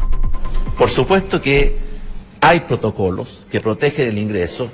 Por 0.78 0.90
supuesto 0.90 1.42
que 1.42 1.78
hay 2.42 2.62
protocolos 2.62 3.46
que 3.50 3.62
protegen 3.62 4.10
el 4.10 4.18
ingreso, 4.18 4.70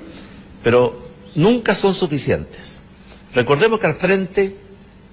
pero 0.63 1.09
nunca 1.35 1.75
son 1.75 1.93
suficientes. 1.93 2.79
Recordemos 3.33 3.79
que 3.79 3.87
al 3.87 3.93
frente 3.93 4.55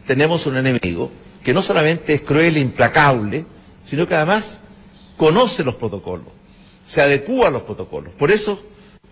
tenemos 0.07 0.47
un 0.47 0.57
enemigo 0.57 1.11
que 1.45 1.53
no 1.53 1.63
solamente 1.63 2.15
es 2.15 2.23
cruel 2.23 2.57
e 2.57 2.61
implacable, 2.61 3.45
sino 3.87 4.07
que 4.09 4.17
además 4.17 4.61
conoce 5.17 5.65
los 5.65 5.77
protocolos, 5.77 6.27
se 6.85 7.01
adecúa 7.01 7.49
a 7.49 7.51
los 7.51 7.63
protocolos. 7.63 8.13
Por 8.15 8.31
eso, 8.31 8.61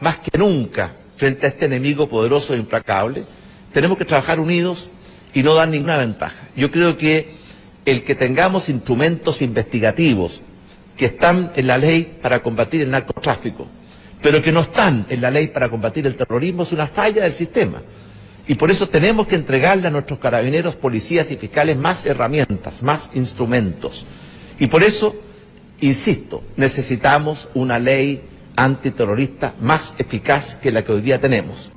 más 0.01 0.19
que 0.19 0.37
nunca, 0.37 0.95
frente 1.17 1.47
a 1.47 1.51
este 1.51 1.67
enemigo 1.67 2.09
poderoso 2.09 2.55
e 2.55 2.59
implacable, 2.59 3.25
tenemos 3.73 3.97
que 3.97 4.05
trabajar 4.05 4.41
unidos 4.41 4.91
y 5.33 5.43
no 5.43 5.55
dar 5.55 5.69
ninguna 5.69 5.97
ventaja. 5.97 6.49
Yo 6.57 6.71
creo 6.71 6.97
que 6.97 7.35
el 7.85 8.03
que 8.03 8.15
tengamos 8.15 8.69
instrumentos 8.69 9.43
investigativos 9.43 10.43
que 10.97 11.07
están 11.07 11.53
en 11.57 11.67
la 11.67 11.79
ley 11.79 12.19
para 12.21 12.43
combatir 12.43 12.83
el 12.83 12.91
narcotráfico, 12.91 13.69
pero 14.23 14.43
que 14.43 14.53
no 14.53 14.61
están 14.61 15.07
en 15.09 15.21
la 15.21 15.31
ley 15.31 15.49
para 15.49 15.69
combatir 15.69 16.07
el 16.07 16.17
terrorismo, 16.17 16.63
es 16.65 16.73
una 16.73 16.87
falla 16.87 17.23
del 17.23 17.33
sistema. 17.33 17.81
Y 18.47 18.57
por 18.57 18.71
eso 18.71 18.89
tenemos 18.89 19.27
que 19.27 19.37
entregarle 19.37 19.87
a 19.87 19.91
nuestros 19.91 20.19
carabineros, 20.19 20.77
policías 20.77 21.31
y 21.31 21.37
fiscales 21.37 21.77
más 21.77 22.07
herramientas, 22.07 22.83
más 22.83 23.11
instrumentos. 23.15 24.05
Y 24.59 24.67
por 24.69 24.83
eso, 24.83 25.15
insisto, 25.81 26.43
necesitamos 26.57 27.49
una 27.55 27.79
ley 27.79 28.23
antiterrorista 28.57 29.55
más 29.61 29.95
eficaz 29.99 30.55
que 30.57 30.71
la 30.71 30.85
que 30.85 30.93
hoy 30.93 31.01
día 31.01 31.21
tenemos. 31.21 31.73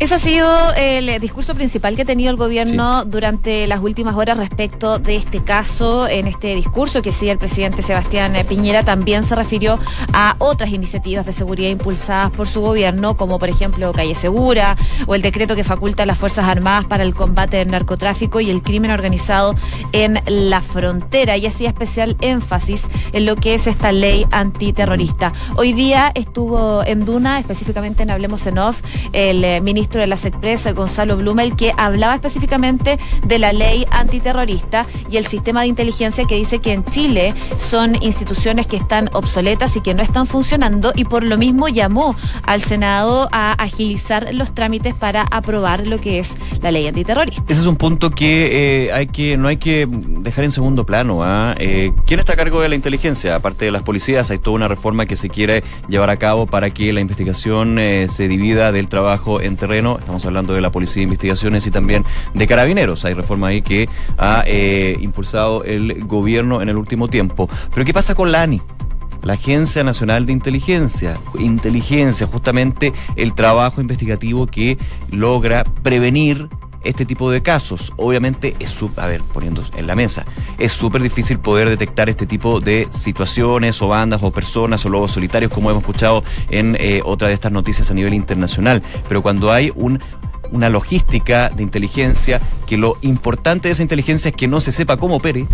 Ese 0.00 0.16
ha 0.16 0.18
sido 0.18 0.74
el 0.74 1.20
discurso 1.20 1.54
principal 1.54 1.94
que 1.94 2.02
ha 2.02 2.04
tenido 2.04 2.30
el 2.30 2.36
gobierno 2.36 3.04
durante 3.04 3.66
las 3.68 3.80
últimas 3.80 4.16
horas 4.16 4.36
respecto 4.36 4.98
de 4.98 5.14
este 5.14 5.42
caso. 5.42 6.08
En 6.08 6.26
este 6.26 6.56
discurso 6.56 7.00
que 7.00 7.12
sí 7.12 7.30
el 7.30 7.38
presidente 7.38 7.80
Sebastián 7.80 8.34
Piñera 8.48 8.82
también 8.82 9.22
se 9.22 9.36
refirió 9.36 9.78
a 10.12 10.34
otras 10.38 10.70
iniciativas 10.70 11.24
de 11.24 11.32
seguridad 11.32 11.70
impulsadas 11.70 12.32
por 12.32 12.48
su 12.48 12.60
gobierno, 12.60 13.16
como 13.16 13.38
por 13.38 13.48
ejemplo 13.48 13.92
Calle 13.92 14.16
Segura 14.16 14.76
o 15.06 15.14
el 15.14 15.22
decreto 15.22 15.54
que 15.54 15.62
faculta 15.62 16.02
a 16.02 16.06
las 16.06 16.18
Fuerzas 16.18 16.48
Armadas 16.48 16.86
para 16.86 17.04
el 17.04 17.14
combate 17.14 17.58
del 17.58 17.68
narcotráfico 17.68 18.40
y 18.40 18.50
el 18.50 18.62
crimen 18.62 18.90
organizado 18.90 19.54
en 19.92 20.18
la 20.26 20.60
frontera. 20.60 21.36
Y 21.36 21.46
hacía 21.46 21.68
especial 21.68 22.16
énfasis 22.20 22.88
en 23.12 23.26
lo 23.26 23.36
que 23.36 23.54
es 23.54 23.68
esta 23.68 23.92
ley 23.92 24.26
antiterrorista. 24.32 25.32
Hoy 25.56 25.72
día 25.72 26.10
estuvo 26.16 26.84
en 26.84 27.04
Duna, 27.04 27.38
específicamente 27.38 28.02
en 28.02 28.10
Hablemos 28.10 28.44
en 28.48 28.58
Off, 28.58 28.82
el 29.12 29.44
eh, 29.44 29.60
ministro 29.60 29.83
ministro 29.84 30.00
de 30.00 30.06
las 30.06 30.24
Expresas, 30.24 30.74
Gonzalo 30.74 31.18
Blumel, 31.18 31.56
que 31.56 31.74
hablaba 31.76 32.14
específicamente 32.14 32.98
de 33.26 33.38
la 33.38 33.52
ley 33.52 33.84
antiterrorista 33.90 34.86
y 35.10 35.18
el 35.18 35.26
sistema 35.26 35.60
de 35.60 35.66
inteligencia 35.66 36.24
que 36.24 36.36
dice 36.36 36.60
que 36.60 36.72
en 36.72 36.84
Chile 36.86 37.34
son 37.58 38.02
instituciones 38.02 38.66
que 38.66 38.76
están 38.76 39.10
obsoletas 39.12 39.76
y 39.76 39.82
que 39.82 39.92
no 39.92 40.02
están 40.02 40.26
funcionando 40.26 40.92
y 40.96 41.04
por 41.04 41.22
lo 41.22 41.36
mismo 41.36 41.68
llamó 41.68 42.16
al 42.44 42.62
Senado 42.62 43.28
a 43.30 43.52
agilizar 43.52 44.32
los 44.32 44.54
trámites 44.54 44.94
para 44.94 45.22
aprobar 45.30 45.86
lo 45.86 46.00
que 46.00 46.18
es 46.18 46.32
la 46.62 46.70
ley 46.70 46.86
antiterrorista. 46.86 47.44
Ese 47.46 47.60
es 47.60 47.66
un 47.66 47.76
punto 47.76 48.10
que, 48.10 48.86
eh, 48.86 48.92
hay 48.92 49.08
que 49.08 49.36
no 49.36 49.48
hay 49.48 49.58
que 49.58 49.86
dejar 49.86 50.44
en 50.44 50.50
segundo 50.50 50.86
plano. 50.86 51.22
¿ah? 51.22 51.54
Eh, 51.58 51.92
¿Quién 52.06 52.20
está 52.20 52.32
a 52.32 52.36
cargo 52.36 52.62
de 52.62 52.70
la 52.70 52.74
inteligencia? 52.74 53.36
Aparte 53.36 53.66
de 53.66 53.70
las 53.70 53.82
policías, 53.82 54.30
hay 54.30 54.38
toda 54.38 54.56
una 54.56 54.68
reforma 54.68 55.04
que 55.04 55.16
se 55.16 55.28
quiere 55.28 55.62
llevar 55.88 56.08
a 56.08 56.16
cabo 56.16 56.46
para 56.46 56.70
que 56.70 56.90
la 56.94 57.00
investigación 57.00 57.78
eh, 57.78 58.08
se 58.08 58.28
divida 58.28 58.72
del 58.72 58.88
trabajo 58.88 59.42
entre 59.42 59.73
estamos 59.74 60.24
hablando 60.24 60.54
de 60.54 60.60
la 60.60 60.70
Policía 60.70 61.00
de 61.00 61.04
Investigaciones 61.04 61.66
y 61.66 61.70
también 61.70 62.04
de 62.32 62.46
Carabineros. 62.46 63.04
Hay 63.04 63.14
reforma 63.14 63.48
ahí 63.48 63.62
que 63.62 63.88
ha 64.16 64.44
eh, 64.46 64.96
impulsado 65.00 65.64
el 65.64 66.04
gobierno 66.04 66.62
en 66.62 66.68
el 66.68 66.76
último 66.76 67.08
tiempo. 67.08 67.48
Pero 67.72 67.84
¿qué 67.84 67.92
pasa 67.92 68.14
con 68.14 68.30
la 68.30 68.42
ANI? 68.42 68.62
la 69.22 69.32
Agencia 69.34 69.82
Nacional 69.82 70.26
de 70.26 70.32
Inteligencia. 70.32 71.18
Inteligencia, 71.38 72.26
justamente 72.26 72.92
el 73.16 73.34
trabajo 73.34 73.80
investigativo 73.80 74.46
que 74.46 74.76
logra 75.10 75.64
prevenir 75.64 76.50
este 76.84 77.04
tipo 77.06 77.30
de 77.30 77.42
casos. 77.42 77.92
Obviamente 77.96 78.54
es, 78.58 78.78
a 78.96 79.06
ver, 79.06 79.22
poniendo 79.32 79.62
en 79.76 79.86
la 79.86 79.94
mesa, 79.94 80.24
es 80.58 80.72
súper 80.72 81.02
difícil 81.02 81.38
poder 81.38 81.68
detectar 81.68 82.08
este 82.08 82.26
tipo 82.26 82.60
de 82.60 82.88
situaciones 82.90 83.80
o 83.82 83.88
bandas 83.88 84.22
o 84.22 84.30
personas 84.30 84.84
o 84.84 84.88
lobos 84.88 85.12
solitarios 85.12 85.52
como 85.52 85.70
hemos 85.70 85.82
escuchado 85.82 86.24
en 86.50 86.76
eh, 86.78 87.00
otra 87.04 87.28
de 87.28 87.34
estas 87.34 87.52
noticias 87.52 87.90
a 87.90 87.94
nivel 87.94 88.14
internacional. 88.14 88.82
Pero 89.08 89.22
cuando 89.22 89.52
hay 89.52 89.72
un 89.74 90.00
una 90.50 90.68
logística 90.68 91.48
de 91.48 91.62
inteligencia, 91.62 92.40
que 92.66 92.76
lo 92.76 92.96
importante 93.02 93.68
de 93.68 93.72
esa 93.72 93.82
inteligencia 93.82 94.28
es 94.28 94.36
que 94.36 94.46
no 94.46 94.60
se 94.60 94.72
sepa 94.72 94.96
cómo 94.96 95.16
opere, 95.16 95.46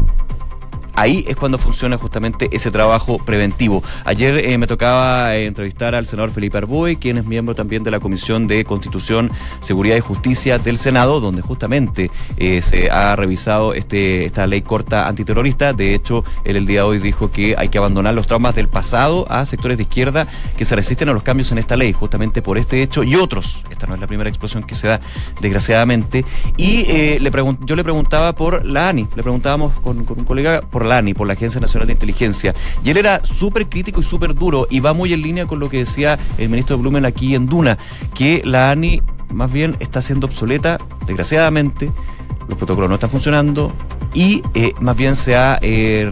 ahí 1.00 1.24
es 1.26 1.36
cuando 1.36 1.56
funciona 1.56 1.96
justamente 1.96 2.48
ese 2.52 2.70
trabajo 2.70 3.18
preventivo. 3.18 3.82
Ayer 4.04 4.36
eh, 4.36 4.58
me 4.58 4.66
tocaba 4.66 5.34
eh, 5.34 5.46
entrevistar 5.46 5.94
al 5.94 6.06
senador 6.06 6.30
Felipe 6.32 6.58
Arboy, 6.58 6.96
quien 6.96 7.16
es 7.16 7.24
miembro 7.24 7.54
también 7.54 7.82
de 7.82 7.90
la 7.90 8.00
Comisión 8.00 8.46
de 8.46 8.64
Constitución, 8.64 9.30
Seguridad 9.60 9.96
y 9.96 10.00
Justicia 10.00 10.58
del 10.58 10.78
Senado, 10.78 11.20
donde 11.20 11.40
justamente 11.40 12.10
eh, 12.36 12.60
se 12.60 12.90
ha 12.90 13.16
revisado 13.16 13.72
este, 13.72 14.26
esta 14.26 14.46
ley 14.46 14.60
corta 14.60 15.08
antiterrorista. 15.08 15.72
De 15.72 15.94
hecho, 15.94 16.22
él 16.44 16.56
el 16.56 16.66
día 16.66 16.80
de 16.80 16.86
hoy 16.86 16.98
dijo 16.98 17.30
que 17.30 17.54
hay 17.56 17.70
que 17.70 17.78
abandonar 17.78 18.14
los 18.14 18.26
traumas 18.26 18.54
del 18.54 18.68
pasado 18.68 19.26
a 19.30 19.46
sectores 19.46 19.78
de 19.78 19.84
izquierda 19.84 20.26
que 20.56 20.64
se 20.66 20.76
resisten 20.76 21.08
a 21.08 21.12
los 21.12 21.22
cambios 21.22 21.50
en 21.52 21.58
esta 21.58 21.76
ley, 21.76 21.92
justamente 21.94 22.42
por 22.42 22.58
este 22.58 22.82
hecho 22.82 23.02
y 23.04 23.16
otros. 23.16 23.64
Esta 23.70 23.86
no 23.86 23.94
es 23.94 24.00
la 24.00 24.06
primera 24.06 24.28
explosión 24.28 24.64
que 24.64 24.74
se 24.74 24.88
da, 24.88 25.00
desgraciadamente. 25.40 26.24
Y 26.58 26.84
yo 27.64 27.76
le 27.76 27.84
preguntaba 27.84 28.34
por 28.34 28.64
la 28.66 28.90
ANI, 28.90 29.08
le 29.16 29.22
preguntábamos 29.22 29.80
con, 29.80 30.04
con 30.04 30.18
un 30.18 30.24
colega 30.24 30.60
por 30.60 30.84
la 30.84 30.89
ANI, 30.90 31.14
por 31.14 31.26
la 31.26 31.34
Agencia 31.34 31.60
Nacional 31.60 31.86
de 31.86 31.94
Inteligencia. 31.94 32.54
Y 32.84 32.90
él 32.90 32.96
era 32.96 33.24
súper 33.24 33.68
crítico 33.68 34.00
y 34.00 34.04
súper 34.04 34.34
duro 34.34 34.66
y 34.70 34.80
va 34.80 34.92
muy 34.92 35.12
en 35.12 35.22
línea 35.22 35.46
con 35.46 35.60
lo 35.60 35.68
que 35.68 35.78
decía 35.78 36.18
el 36.38 36.48
ministro 36.48 36.78
Blumen 36.78 37.04
aquí 37.04 37.34
en 37.34 37.46
Duna, 37.46 37.78
que 38.14 38.42
la 38.44 38.70
ANI 38.70 39.02
más 39.32 39.52
bien 39.52 39.76
está 39.80 40.00
siendo 40.00 40.26
obsoleta, 40.26 40.78
desgraciadamente, 41.06 41.90
los 42.48 42.58
protocolos 42.58 42.88
no 42.88 42.94
están 42.94 43.10
funcionando, 43.10 43.72
y 44.12 44.42
eh, 44.54 44.74
más 44.80 44.96
bien 44.96 45.14
se 45.14 45.36
ha, 45.36 45.58
eh, 45.62 46.10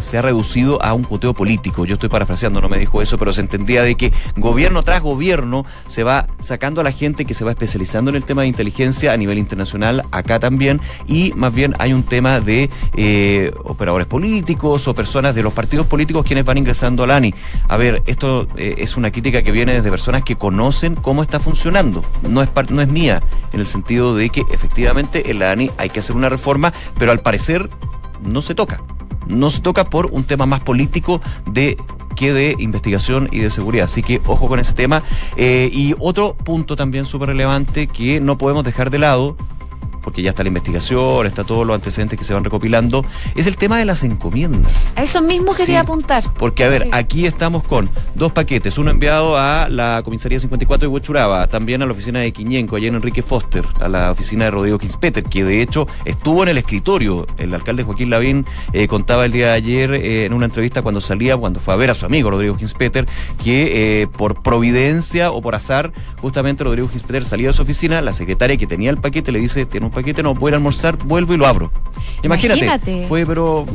se 0.00 0.18
ha 0.18 0.22
reducido 0.22 0.82
a 0.82 0.92
un 0.92 1.04
coteo 1.04 1.32
político. 1.32 1.86
Yo 1.86 1.94
estoy 1.94 2.08
parafraseando, 2.08 2.60
no 2.60 2.68
me 2.68 2.78
dijo 2.78 3.00
eso, 3.00 3.18
pero 3.18 3.32
se 3.32 3.40
entendía 3.40 3.82
de 3.82 3.94
que 3.94 4.12
gobierno 4.36 4.82
tras 4.82 5.00
gobierno 5.00 5.64
se 5.86 6.04
va 6.04 6.26
sacando 6.40 6.80
a 6.80 6.84
la 6.84 6.92
gente 6.92 7.24
que 7.24 7.34
se 7.34 7.44
va 7.44 7.50
especializando 7.50 8.10
en 8.10 8.16
el 8.16 8.24
tema 8.24 8.42
de 8.42 8.48
inteligencia 8.48 9.12
a 9.12 9.16
nivel 9.16 9.38
internacional, 9.38 10.04
acá 10.10 10.38
también, 10.38 10.80
y 11.06 11.32
más 11.34 11.54
bien 11.54 11.74
hay 11.78 11.92
un 11.92 12.02
tema 12.02 12.40
de 12.40 12.70
eh, 12.96 13.52
operadores 13.64 14.06
políticos 14.06 14.86
o 14.86 14.94
personas 14.94 15.34
de 15.34 15.42
los 15.42 15.52
partidos 15.52 15.86
políticos 15.86 16.26
quienes 16.26 16.44
van 16.44 16.58
ingresando 16.58 17.04
al 17.04 17.10
ANI. 17.12 17.34
A 17.68 17.76
ver, 17.76 18.02
esto 18.06 18.46
es 18.56 18.96
una 18.96 19.10
crítica 19.10 19.42
que 19.42 19.52
viene 19.52 19.74
desde 19.74 19.90
personas 19.90 20.22
que 20.22 20.36
conocen 20.36 20.94
cómo 20.94 21.22
está 21.22 21.40
funcionando. 21.40 22.04
No 22.28 22.42
es, 22.42 22.48
no 22.70 22.82
es 22.82 22.88
mía, 22.88 23.22
en 23.52 23.60
el 23.60 23.66
sentido 23.66 24.14
de 24.14 24.30
que 24.30 24.44
efectivamente 24.50 25.30
en 25.30 25.38
la 25.38 25.52
ANI 25.52 25.70
hay 25.78 25.90
que 25.90 26.00
hacer 26.00 26.16
una 26.16 26.28
reforma, 26.28 26.72
pero 26.98 27.12
al 27.12 27.20
parecer 27.20 27.37
ser 27.38 27.70
no 28.22 28.40
se 28.42 28.54
toca. 28.54 28.82
No 29.26 29.50
se 29.50 29.60
toca 29.60 29.84
por 29.84 30.06
un 30.06 30.24
tema 30.24 30.46
más 30.46 30.60
político 30.60 31.20
de 31.46 31.76
que 32.16 32.32
de 32.32 32.56
investigación 32.58 33.28
y 33.30 33.40
de 33.40 33.50
seguridad. 33.50 33.84
Así 33.84 34.02
que 34.02 34.20
ojo 34.26 34.48
con 34.48 34.58
ese 34.58 34.74
tema. 34.74 35.04
Eh, 35.36 35.70
y 35.72 35.94
otro 35.98 36.34
punto 36.34 36.74
también 36.76 37.04
súper 37.04 37.28
relevante 37.28 37.86
que 37.86 38.20
no 38.20 38.38
podemos 38.38 38.64
dejar 38.64 38.90
de 38.90 38.98
lado 38.98 39.36
porque 40.02 40.22
ya 40.22 40.30
está 40.30 40.42
la 40.42 40.48
investigación, 40.48 41.26
está 41.26 41.44
todos 41.44 41.66
los 41.66 41.74
antecedentes 41.74 42.18
que 42.18 42.24
se 42.24 42.34
van 42.34 42.44
recopilando, 42.44 43.04
es 43.34 43.46
el 43.46 43.56
tema 43.56 43.78
de 43.78 43.84
las 43.84 44.02
encomiendas. 44.02 44.92
A 44.96 45.02
eso 45.02 45.22
mismo 45.22 45.54
quería 45.54 45.80
apuntar. 45.80 46.32
Porque, 46.34 46.64
a 46.64 46.68
ver, 46.68 46.88
aquí 46.92 47.26
estamos 47.26 47.62
con 47.64 47.90
dos 48.14 48.32
paquetes, 48.32 48.78
uno 48.78 48.90
enviado 48.90 49.36
a 49.36 49.68
la 49.68 50.02
comisaría 50.04 50.38
54 50.40 50.88
de 50.88 50.94
Huechuraba, 50.94 51.46
también 51.46 51.82
a 51.82 51.86
la 51.86 51.92
oficina 51.92 52.20
de 52.20 52.32
Quiñenco, 52.32 52.76
allá 52.76 52.88
en 52.88 52.94
Enrique 52.94 53.22
Foster, 53.22 53.64
a 53.80 53.88
la 53.88 54.12
oficina 54.12 54.46
de 54.46 54.50
Rodrigo 54.50 54.78
Kinspeter, 54.78 55.24
que 55.24 55.44
de 55.44 55.62
hecho 55.62 55.86
estuvo 56.04 56.42
en 56.42 56.50
el 56.50 56.58
escritorio. 56.58 57.26
El 57.38 57.54
alcalde 57.54 57.82
Joaquín 57.82 58.10
Lavín 58.10 58.46
eh, 58.72 58.88
contaba 58.88 59.24
el 59.24 59.32
día 59.32 59.48
de 59.48 59.52
ayer 59.52 59.94
eh, 59.94 60.24
en 60.24 60.32
una 60.32 60.46
entrevista 60.46 60.82
cuando 60.82 61.00
salía, 61.00 61.36
cuando 61.36 61.60
fue 61.60 61.74
a 61.74 61.76
ver 61.76 61.90
a 61.90 61.94
su 61.94 62.06
amigo 62.06 62.30
Rodrigo 62.30 62.56
Kinspeter, 62.56 63.06
que 63.42 64.02
eh, 64.02 64.06
por 64.06 64.42
providencia 64.42 65.30
o 65.30 65.40
por 65.40 65.54
azar, 65.54 65.92
justamente 66.20 66.64
Rodrigo 66.64 66.88
Kinspeter 66.88 67.24
salía 67.24 67.48
de 67.48 67.52
su 67.52 67.62
oficina, 67.62 68.00
la 68.00 68.12
secretaria 68.12 68.56
que 68.56 68.66
tenía 68.66 68.90
el 68.90 68.98
paquete 68.98 69.32
le 69.32 69.40
dice, 69.40 69.66
tiene 69.66 69.86
un 69.88 69.94
paquete, 69.94 70.22
no, 70.22 70.34
voy 70.34 70.52
a 70.52 70.56
almorzar, 70.56 70.96
vuelvo 70.96 71.34
y 71.34 71.36
lo 71.36 71.46
abro. 71.46 71.72
Imagínate, 72.22 73.06
fue 73.08 73.26
pero 73.26 73.66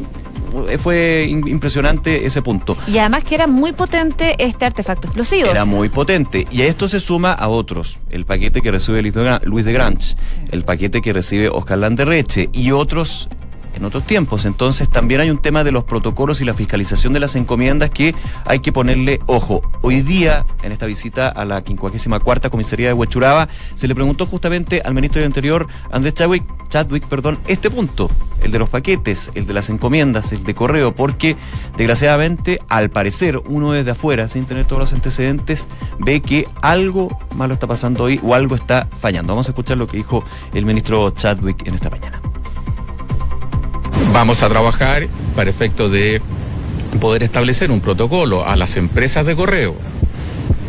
fue 0.79 1.25
impresionante 1.27 2.25
ese 2.25 2.41
punto. 2.41 2.77
Y 2.87 2.97
además 2.99 3.23
que 3.23 3.35
era 3.35 3.47
muy 3.47 3.73
potente 3.73 4.35
este 4.37 4.65
artefacto 4.65 5.07
explosivo. 5.07 5.49
Era 5.49 5.65
muy 5.65 5.89
potente. 5.89 6.47
Y 6.51 6.61
a 6.61 6.67
esto 6.67 6.87
se 6.87 6.99
suma 6.99 7.33
a 7.33 7.47
otros. 7.47 7.99
El 8.09 8.25
paquete 8.25 8.61
que 8.61 8.71
recibe 8.71 9.01
Luis 9.01 9.65
de 9.65 9.73
Granch, 9.73 10.15
el 10.51 10.63
paquete 10.63 11.01
que 11.01 11.13
recibe 11.13 11.49
Oscar 11.49 11.79
Landerreche 11.79 12.49
y 12.53 12.71
otros 12.71 13.29
en 13.73 13.85
otros 13.85 14.05
tiempos. 14.05 14.45
Entonces 14.45 14.89
también 14.89 15.21
hay 15.21 15.29
un 15.29 15.39
tema 15.39 15.63
de 15.63 15.71
los 15.71 15.83
protocolos 15.83 16.41
y 16.41 16.45
la 16.45 16.53
fiscalización 16.53 17.13
de 17.13 17.19
las 17.19 17.35
encomiendas 17.35 17.89
que 17.89 18.15
hay 18.45 18.59
que 18.59 18.71
ponerle 18.71 19.19
ojo. 19.25 19.61
Hoy 19.81 20.01
día, 20.01 20.45
en 20.61 20.71
esta 20.71 20.85
visita 20.85 21.29
a 21.29 21.45
la 21.45 21.61
54 21.61 22.51
comisaría 22.51 22.87
de 22.87 22.93
Huechuraba, 22.93 23.49
se 23.75 23.87
le 23.87 23.95
preguntó 23.95 24.25
justamente 24.25 24.81
al 24.83 24.93
ministro 24.93 25.21
del 25.21 25.29
Interior, 25.29 25.67
Andrés 25.91 26.13
Chadwick, 26.13 26.43
Chadwick, 26.69 27.05
perdón, 27.07 27.39
este 27.47 27.69
punto, 27.69 28.09
el 28.41 28.51
de 28.51 28.59
los 28.59 28.69
paquetes, 28.69 29.31
el 29.35 29.45
de 29.45 29.53
las 29.53 29.69
encomiendas, 29.69 30.31
el 30.31 30.43
de 30.43 30.53
correo, 30.53 30.95
porque 30.95 31.35
desgraciadamente, 31.77 32.59
al 32.69 32.89
parecer, 32.89 33.41
uno 33.45 33.71
desde 33.71 33.91
afuera, 33.91 34.27
sin 34.27 34.45
tener 34.45 34.65
todos 34.65 34.79
los 34.79 34.93
antecedentes, 34.93 35.67
ve 35.99 36.21
que 36.21 36.47
algo 36.61 37.17
malo 37.35 37.53
está 37.53 37.67
pasando 37.67 38.03
hoy 38.03 38.19
o 38.23 38.33
algo 38.33 38.55
está 38.55 38.87
fallando. 38.99 39.33
Vamos 39.33 39.47
a 39.47 39.51
escuchar 39.51 39.77
lo 39.77 39.87
que 39.87 39.97
dijo 39.97 40.23
el 40.53 40.65
ministro 40.65 41.11
Chadwick 41.11 41.67
en 41.67 41.75
esta 41.75 41.89
mañana. 41.89 42.32
Vamos 44.13 44.43
a 44.43 44.47
trabajar 44.47 45.07
para 45.35 45.49
efecto 45.49 45.89
de 45.89 46.21
poder 47.01 47.23
establecer 47.23 47.71
un 47.71 47.81
protocolo 47.81 48.47
a 48.47 48.55
las 48.55 48.77
empresas 48.77 49.25
de 49.25 49.35
correo. 49.35 49.75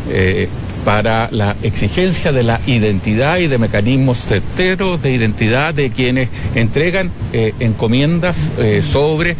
Eh, 0.09 0.49
para 0.85 1.27
la 1.31 1.55
exigencia 1.63 2.31
de 2.31 2.43
la 2.43 2.61
identidad 2.67 3.39
y 3.39 3.47
de 3.47 3.57
mecanismos 3.57 4.19
certeros 4.19 5.01
de 5.01 5.11
identidad 5.11 5.73
de 5.73 5.89
quienes 5.89 6.29
entregan 6.53 7.09
eh, 7.33 7.53
encomiendas 7.59 8.37
eh, 8.59 8.81
sobre 8.81 9.35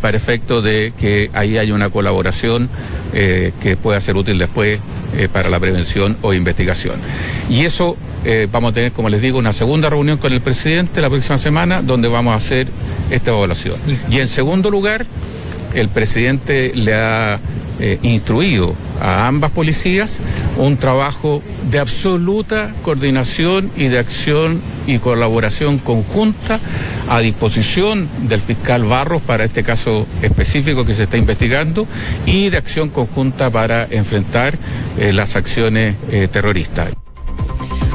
para 0.00 0.16
efecto 0.16 0.62
de 0.62 0.92
que 0.98 1.30
ahí 1.34 1.58
haya 1.58 1.74
una 1.74 1.90
colaboración 1.90 2.68
que 3.12 3.78
pueda 3.82 3.98
ser 4.00 4.16
útil 4.16 4.36
después 4.36 4.78
para 5.32 5.48
la 5.48 5.58
prevención 5.58 6.18
o 6.20 6.34
investigación. 6.34 6.96
Y 7.48 7.64
eso 7.64 7.96
vamos 8.52 8.72
a 8.72 8.74
tener, 8.74 8.92
como 8.92 9.08
les 9.08 9.22
digo, 9.22 9.38
una 9.38 9.54
segunda 9.54 9.88
reunión 9.88 10.18
con 10.18 10.34
el 10.34 10.42
presidente 10.42 11.00
la 11.00 11.08
próxima 11.08 11.38
semana 11.38 11.80
donde 11.80 12.08
vamos 12.08 12.34
a 12.34 12.36
hacer 12.36 12.66
esta 13.10 13.30
evaluación. 13.30 13.76
Y 14.10 14.18
en 14.18 14.28
segundo 14.28 14.70
lugar, 14.70 15.06
el 15.74 15.88
presidente 15.88 16.72
le 16.74 16.94
ha 16.94 17.38
eh, 17.78 17.98
instruido 18.02 18.74
a 19.00 19.26
ambas 19.26 19.50
policías 19.50 20.18
un 20.56 20.76
trabajo 20.76 21.42
de 21.70 21.78
absoluta 21.78 22.72
coordinación 22.82 23.70
y 23.76 23.88
de 23.88 23.98
acción 23.98 24.60
y 24.86 24.98
colaboración 24.98 25.78
conjunta 25.78 26.58
a 27.08 27.20
disposición 27.20 28.08
del 28.28 28.40
fiscal 28.40 28.84
Barros 28.84 29.22
para 29.22 29.44
este 29.44 29.62
caso 29.62 30.06
específico 30.22 30.84
que 30.84 30.94
se 30.94 31.04
está 31.04 31.16
investigando 31.16 31.86
y 32.24 32.48
de 32.48 32.56
acción 32.56 32.88
conjunta 32.88 33.50
para 33.50 33.86
enfrentar 33.90 34.56
eh, 34.98 35.12
las 35.12 35.36
acciones 35.36 35.96
eh, 36.10 36.28
terroristas. 36.32 37.05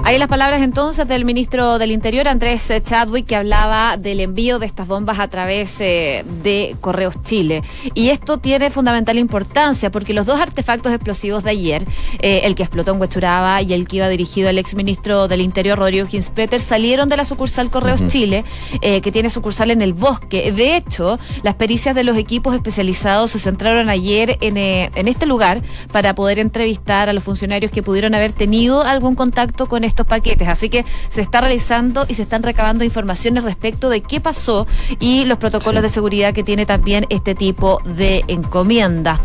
Ahí 0.03 0.17
las 0.17 0.29
palabras 0.29 0.61
entonces 0.61 1.07
del 1.07 1.25
ministro 1.25 1.77
del 1.77 1.91
Interior, 1.91 2.27
Andrés 2.27 2.73
Chadwick, 2.83 3.27
que 3.27 3.35
hablaba 3.35 3.97
del 3.97 4.19
envío 4.19 4.57
de 4.57 4.65
estas 4.65 4.87
bombas 4.87 5.19
a 5.19 5.27
través 5.27 5.79
eh, 5.79 6.25
de 6.43 6.75
Correos 6.81 7.13
Chile. 7.23 7.61
Y 7.93 8.09
esto 8.09 8.39
tiene 8.39 8.71
fundamental 8.71 9.19
importancia 9.19 9.91
porque 9.91 10.15
los 10.15 10.25
dos 10.25 10.39
artefactos 10.39 10.91
explosivos 10.91 11.43
de 11.43 11.51
ayer, 11.51 11.85
eh, 12.19 12.41
el 12.45 12.55
que 12.55 12.63
explotó 12.63 12.93
en 12.93 12.99
Huechuraba 12.99 13.61
y 13.61 13.73
el 13.73 13.87
que 13.87 13.97
iba 13.97 14.09
dirigido 14.09 14.49
al 14.49 14.57
exministro 14.57 15.27
del 15.27 15.39
Interior, 15.39 15.77
Rodrigo 15.77 16.07
Ginspeter, 16.07 16.59
salieron 16.59 17.07
de 17.07 17.17
la 17.17 17.23
sucursal 17.23 17.69
Correos 17.69 18.05
Chile, 18.07 18.43
eh, 18.81 19.01
que 19.01 19.11
tiene 19.11 19.29
sucursal 19.29 19.69
en 19.69 19.83
el 19.83 19.93
bosque. 19.93 20.51
De 20.51 20.77
hecho, 20.77 21.19
las 21.43 21.53
pericias 21.55 21.93
de 21.93 22.03
los 22.03 22.17
equipos 22.17 22.55
especializados 22.55 23.31
se 23.31 23.39
centraron 23.39 23.87
ayer 23.87 24.37
en, 24.41 24.57
en 24.57 25.07
este 25.07 25.27
lugar 25.27 25.61
para 25.91 26.15
poder 26.15 26.39
entrevistar 26.39 27.07
a 27.07 27.13
los 27.13 27.23
funcionarios 27.23 27.71
que 27.71 27.83
pudieron 27.83 28.15
haber 28.15 28.33
tenido 28.33 28.81
algún 28.81 29.13
contacto 29.13 29.67
con 29.67 29.90
estos 29.91 30.07
paquetes. 30.07 30.47
Así 30.47 30.69
que 30.69 30.85
se 31.09 31.21
está 31.21 31.41
realizando 31.41 32.05
y 32.07 32.15
se 32.15 32.23
están 32.23 32.43
recabando 32.43 32.83
informaciones 32.83 33.43
respecto 33.43 33.89
de 33.89 34.01
qué 34.01 34.19
pasó 34.19 34.67
y 34.99 35.25
los 35.25 35.37
protocolos 35.37 35.83
de 35.83 35.89
seguridad 35.89 36.33
que 36.33 36.43
tiene 36.43 36.65
también 36.65 37.05
este 37.09 37.35
tipo 37.35 37.79
de 37.85 38.23
encomienda. 38.27 39.19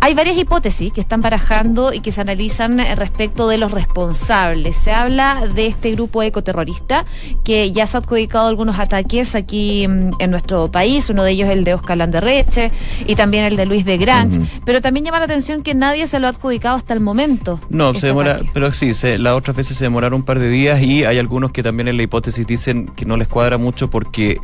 Hay 0.00 0.14
varias 0.14 0.36
hipótesis 0.36 0.92
que 0.92 1.00
están 1.00 1.20
barajando 1.20 1.92
y 1.92 2.00
que 2.00 2.12
se 2.12 2.20
analizan 2.20 2.78
respecto 2.96 3.48
de 3.48 3.58
los 3.58 3.72
responsables. 3.72 4.76
Se 4.76 4.92
habla 4.92 5.46
de 5.54 5.66
este 5.66 5.92
grupo 5.92 6.22
ecoterrorista 6.22 7.04
que 7.44 7.72
ya 7.72 7.86
se 7.86 7.96
ha 7.96 8.00
adjudicado 8.00 8.48
algunos 8.48 8.78
ataques 8.78 9.34
aquí 9.34 9.86
mm, 9.88 10.12
en 10.18 10.30
nuestro 10.30 10.70
país, 10.70 11.10
uno 11.10 11.24
de 11.24 11.32
ellos 11.32 11.50
el 11.50 11.64
de 11.64 11.74
Oscar 11.74 11.96
Landerreche 11.96 12.70
y 13.06 13.16
también 13.16 13.44
el 13.44 13.56
de 13.56 13.66
Luis 13.66 13.84
de 13.84 13.98
Granch, 13.98 14.40
pero 14.64 14.80
también 14.80 15.04
llama 15.04 15.18
la 15.18 15.24
atención 15.24 15.62
que 15.62 15.74
nadie 15.74 16.06
se 16.06 16.18
lo 16.20 16.26
ha 16.26 16.30
adjudicado 16.30 16.76
hasta 16.76 16.94
el 16.94 17.00
momento. 17.00 17.60
No, 17.70 17.90
se 17.90 17.96
este 17.96 18.06
demora, 18.08 18.40
pero 18.52 18.72
sí, 18.72 18.94
se, 18.94 19.18
las 19.18 19.34
otras 19.34 19.56
veces 19.56 19.76
se 19.76 19.84
demora 19.84 20.01
un 20.10 20.22
par 20.24 20.38
de 20.38 20.48
días 20.48 20.82
y 20.82 21.04
hay 21.04 21.18
algunos 21.18 21.52
que 21.52 21.62
también 21.62 21.88
en 21.88 21.96
la 21.96 22.02
hipótesis 22.02 22.46
dicen 22.46 22.86
que 22.96 23.04
no 23.04 23.16
les 23.16 23.28
cuadra 23.28 23.58
mucho 23.58 23.88
porque 23.88 24.40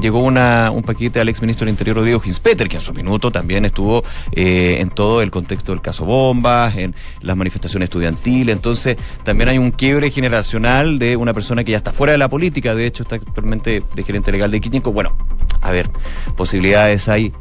llegó 0.00 0.20
una, 0.20 0.70
un 0.70 0.82
paquete 0.82 1.20
al 1.20 1.28
exministro 1.28 1.64
del 1.64 1.72
Interior, 1.72 1.96
Rodrigo 1.96 2.20
Ginspeter, 2.20 2.68
que 2.68 2.76
en 2.76 2.82
su 2.82 2.92
minuto 2.92 3.30
también 3.30 3.64
estuvo 3.64 4.04
eh, 4.32 4.76
en 4.78 4.90
todo 4.90 5.22
el 5.22 5.30
contexto 5.30 5.72
del 5.72 5.80
caso 5.80 6.04
Bombas, 6.04 6.76
en 6.76 6.94
las 7.20 7.36
manifestaciones 7.36 7.86
estudiantiles. 7.86 8.54
Entonces, 8.54 8.96
también 9.24 9.48
hay 9.48 9.58
un 9.58 9.70
quiebre 9.70 10.10
generacional 10.10 10.98
de 10.98 11.16
una 11.16 11.34
persona 11.34 11.64
que 11.64 11.72
ya 11.72 11.78
está 11.78 11.92
fuera 11.92 12.12
de 12.12 12.18
la 12.18 12.28
política, 12.28 12.74
de 12.74 12.86
hecho, 12.86 13.02
está 13.02 13.16
actualmente 13.16 13.82
de 13.94 14.02
gerente 14.04 14.32
legal 14.32 14.50
de 14.50 14.60
Químico. 14.60 14.92
Bueno, 14.92 15.16
a 15.60 15.70
ver, 15.70 15.90
posibilidades 16.36 17.08
hay 17.08 17.32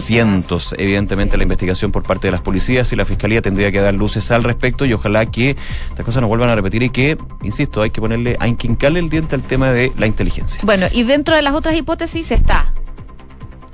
cientos. 0.00 0.74
Evidentemente, 0.78 1.36
la 1.36 1.42
investigación 1.42 1.92
por 1.92 2.02
parte 2.02 2.28
de 2.28 2.32
las 2.32 2.40
policías 2.40 2.92
y 2.92 2.96
la 2.96 3.04
fiscalía 3.04 3.42
tendría 3.42 3.70
que 3.72 3.80
dar 3.80 3.94
luces 3.94 4.30
al 4.30 4.42
respecto 4.44 4.84
y 4.84 4.92
ojalá 4.92 5.26
que 5.26 5.56
estas 5.90 6.04
cosas 6.04 6.20
no 6.20 6.28
vuelvan 6.28 6.50
a 6.50 6.54
repetir 6.54 6.82
y 6.82 6.90
que, 6.90 7.16
insisto, 7.42 7.82
hay 7.82 7.90
que 7.90 8.00
ponerle, 8.00 8.36
a 8.40 8.48
inquincarle 8.48 9.00
el 9.00 9.08
diente 9.08 9.34
al 9.34 9.42
tema 9.42 9.70
de 9.70 9.92
la 9.98 10.06
inteligencia. 10.06 10.62
Bueno, 10.64 10.86
y 10.90 11.02
dentro 11.04 11.34
de 11.36 11.42
las 11.42 11.54
otras 11.54 11.76
hipótesis 11.76 12.30
está 12.30 12.72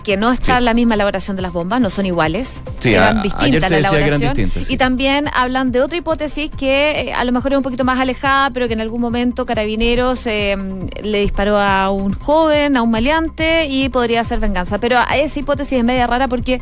que 0.03 0.17
no 0.17 0.33
está 0.33 0.61
la 0.61 0.75
misma 0.75 0.95
elaboración 0.95 1.37
de 1.37 1.43
las 1.43 1.53
bombas, 1.53 1.81
no 1.81 1.91
son 1.91 2.07
iguales, 2.07 2.61
sí, 2.79 2.95
eran 2.95 3.23
distintas 3.23 3.71
la 3.71 3.79
elaboración. 3.79 4.51
Y 4.69 4.77
también 4.77 5.27
hablan 5.35 5.73
de 5.73 5.83
otra 5.83 5.99
hipótesis 5.99 6.51
que 6.51 7.09
eh, 7.09 7.13
a 7.13 7.25
lo 7.25 7.33
mejor 7.33 7.53
es 7.53 7.59
un 7.59 7.63
poquito 7.63 7.85
más 7.85 7.99
alejada, 7.99 8.51
pero 8.51 8.69
que 8.69 8.75
en 8.75 8.81
algún 8.81 9.01
momento 9.01 9.47
Carabineros 9.47 10.27
eh, 10.27 10.57
le 11.03 11.21
disparó 11.21 11.59
a 11.59 11.91
un 11.91 12.13
joven, 12.13 12.77
a 12.77 12.83
un 12.83 12.91
maleante 12.91 13.67
y 13.67 13.89
podría 13.89 14.25
ser 14.25 14.41
venganza. 14.41 14.79
Pero 14.79 14.99
esa 15.15 15.39
hipótesis 15.39 15.79
es 15.79 15.85
media 15.85 16.07
rara 16.07 16.29
porque 16.29 16.61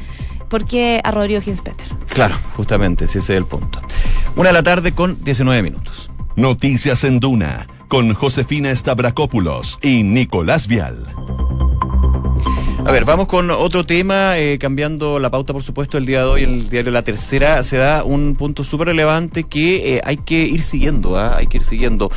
porque 0.48 1.00
a 1.02 1.10
Rodrigo 1.10 1.40
Ginspeter. 1.40 1.86
Claro, 2.08 2.36
justamente, 2.56 3.06
si 3.08 3.18
ese 3.18 3.32
es 3.32 3.38
el 3.38 3.46
punto. 3.46 3.80
Una 4.36 4.50
de 4.50 4.52
la 4.52 4.62
tarde 4.62 4.92
con 4.92 5.22
19 5.24 5.62
minutos. 5.62 6.10
Noticias 6.36 7.04
en 7.04 7.20
Duna 7.20 7.66
con 7.88 8.14
Josefina 8.14 8.74
Stavrakopoulos 8.74 9.78
y 9.82 10.02
Nicolás 10.02 10.66
Vial. 10.66 11.06
A 12.86 12.92
ver, 12.92 13.04
vamos 13.04 13.26
con 13.26 13.50
otro 13.50 13.84
tema, 13.84 14.38
eh, 14.38 14.60
cambiando 14.60 15.18
la 15.18 15.28
pauta, 15.28 15.52
por 15.52 15.64
supuesto, 15.64 15.98
el 15.98 16.06
día 16.06 16.20
de 16.20 16.26
hoy 16.26 16.42
el 16.44 16.70
diario 16.70 16.92
La 16.92 17.02
Tercera 17.02 17.60
se 17.64 17.78
da 17.78 18.04
un 18.04 18.36
punto 18.36 18.62
súper 18.62 18.86
relevante 18.86 19.42
que 19.42 19.96
eh, 19.96 20.00
hay 20.04 20.18
que 20.18 20.44
ir 20.44 20.62
siguiendo, 20.62 21.18
¿ah? 21.18 21.36
hay 21.36 21.48
que 21.48 21.56
ir 21.56 21.64
siguiendo. 21.64 22.12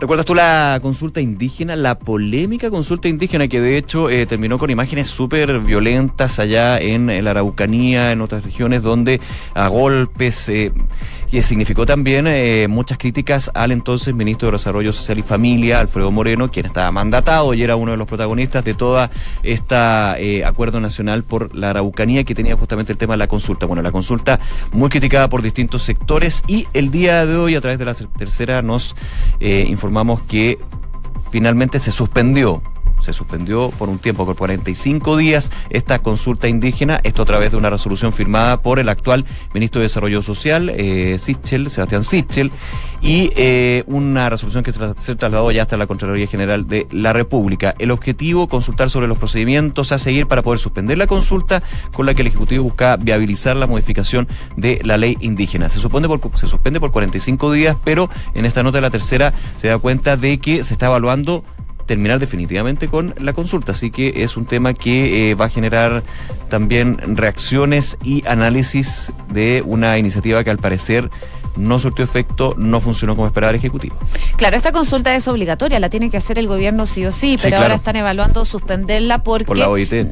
¿Recuerdas 0.00 0.26
tú 0.26 0.34
la 0.36 0.78
consulta 0.80 1.20
indígena, 1.20 1.74
la 1.74 1.98
polémica 1.98 2.70
consulta 2.70 3.08
indígena 3.08 3.48
que 3.48 3.60
de 3.60 3.76
hecho 3.76 4.08
eh, 4.08 4.26
terminó 4.26 4.56
con 4.56 4.70
imágenes 4.70 5.08
súper 5.08 5.58
violentas 5.58 6.38
allá 6.38 6.78
en, 6.78 7.24
la 7.24 7.32
Araucanía, 7.32 8.12
en 8.12 8.20
otras 8.20 8.44
regiones 8.44 8.84
donde 8.84 9.20
a 9.54 9.66
golpes, 9.66 10.48
eh, 10.50 10.70
y 11.32 11.42
significó 11.42 11.84
también 11.84 12.28
eh, 12.28 12.68
muchas 12.68 12.96
críticas 12.96 13.50
al 13.54 13.72
entonces 13.72 14.14
ministro 14.14 14.46
de 14.46 14.52
Desarrollo 14.52 14.92
Social 14.92 15.18
y 15.18 15.22
Familia, 15.22 15.80
Alfredo 15.80 16.12
Moreno, 16.12 16.48
quien 16.48 16.66
estaba 16.66 16.92
mandatado 16.92 17.52
y 17.52 17.64
era 17.64 17.74
uno 17.74 17.90
de 17.90 17.98
los 17.98 18.06
protagonistas 18.06 18.64
de 18.64 18.74
toda 18.74 19.10
esta 19.42 20.16
acuerdo 20.46 20.80
nacional 20.80 21.24
por 21.24 21.54
la 21.56 21.70
Araucanía 21.70 22.22
que 22.22 22.36
tenía 22.36 22.56
justamente 22.56 22.92
el 22.92 22.98
tema 22.98 23.14
de 23.14 23.18
la 23.18 23.26
consulta. 23.26 23.66
Bueno, 23.66 23.82
la 23.82 23.90
consulta 23.90 24.38
muy 24.70 24.90
criticada 24.90 25.28
por 25.28 25.42
distintos 25.42 25.82
sectores 25.82 26.44
y 26.46 26.68
el 26.72 26.92
día 26.92 27.26
de 27.26 27.36
hoy 27.36 27.56
a 27.56 27.60
través 27.60 27.80
de 27.80 27.84
la 27.84 27.94
tercera 27.94 28.62
nos 28.62 28.94
informó 29.40 29.87
informamos 29.88 30.20
que 30.24 30.58
finalmente 31.30 31.78
se 31.78 31.92
suspendió 31.92 32.62
se 33.00 33.12
suspendió 33.12 33.70
por 33.70 33.88
un 33.88 33.98
tiempo, 33.98 34.26
por 34.26 34.36
45 34.36 35.16
días, 35.16 35.50
esta 35.70 36.00
consulta 36.00 36.48
indígena, 36.48 37.00
esto 37.02 37.22
a 37.22 37.26
través 37.26 37.50
de 37.50 37.56
una 37.56 37.70
resolución 37.70 38.12
firmada 38.12 38.60
por 38.60 38.78
el 38.78 38.88
actual 38.88 39.24
ministro 39.54 39.80
de 39.80 39.84
Desarrollo 39.84 40.22
Social, 40.22 40.70
eh, 40.70 41.18
Sebastián 41.18 42.04
Sichel, 42.04 42.52
y 43.00 43.30
eh, 43.36 43.84
una 43.86 44.28
resolución 44.28 44.64
que 44.64 44.72
se 44.72 45.16
trasladó 45.16 45.50
ya 45.52 45.62
hasta 45.62 45.76
la 45.76 45.86
Contraloría 45.86 46.26
General 46.26 46.66
de 46.66 46.86
la 46.90 47.12
República. 47.12 47.74
El 47.78 47.90
objetivo, 47.90 48.48
consultar 48.48 48.90
sobre 48.90 49.06
los 49.06 49.18
procedimientos 49.18 49.92
a 49.92 49.98
seguir 49.98 50.26
para 50.26 50.42
poder 50.42 50.58
suspender 50.58 50.98
la 50.98 51.06
consulta 51.06 51.62
con 51.92 52.06
la 52.06 52.14
que 52.14 52.22
el 52.22 52.28
Ejecutivo 52.28 52.64
busca 52.64 52.96
viabilizar 52.96 53.56
la 53.56 53.66
modificación 53.66 54.28
de 54.56 54.80
la 54.84 54.96
ley 54.96 55.16
indígena. 55.20 55.68
Se, 55.70 55.78
suspende 55.78 56.08
por, 56.08 56.20
se 56.38 56.46
suspende 56.46 56.80
por 56.80 56.90
45 56.90 57.52
días, 57.52 57.76
pero 57.84 58.10
en 58.34 58.44
esta 58.44 58.62
nota 58.62 58.78
de 58.78 58.82
la 58.82 58.90
tercera 58.90 59.32
se 59.56 59.68
da 59.68 59.78
cuenta 59.78 60.16
de 60.16 60.38
que 60.38 60.64
se 60.64 60.74
está 60.74 60.86
evaluando 60.86 61.44
terminar 61.88 62.20
definitivamente 62.20 62.86
con 62.86 63.14
la 63.18 63.32
consulta. 63.32 63.72
Así 63.72 63.90
que 63.90 64.22
es 64.22 64.36
un 64.36 64.46
tema 64.46 64.74
que 64.74 65.30
eh, 65.30 65.34
va 65.34 65.46
a 65.46 65.48
generar 65.48 66.04
también 66.48 67.16
reacciones 67.16 67.98
y 68.04 68.24
análisis 68.28 69.10
de 69.32 69.64
una 69.66 69.98
iniciativa 69.98 70.44
que 70.44 70.50
al 70.50 70.58
parecer 70.58 71.10
no 71.58 71.78
surtió 71.78 72.04
efecto, 72.04 72.54
no 72.56 72.80
funcionó 72.80 73.16
como 73.16 73.26
esperaba 73.26 73.50
el 73.50 73.56
Ejecutivo. 73.56 73.96
Claro, 74.36 74.56
esta 74.56 74.70
consulta 74.70 75.14
es 75.14 75.26
obligatoria, 75.26 75.80
la 75.80 75.90
tiene 75.90 76.08
que 76.08 76.16
hacer 76.16 76.38
el 76.38 76.46
gobierno 76.46 76.86
sí 76.86 77.04
o 77.04 77.10
sí, 77.10 77.36
pero 77.42 77.58
ahora 77.58 77.74
están 77.74 77.96
evaluando 77.96 78.44
suspenderla 78.44 79.22
porque 79.24 79.52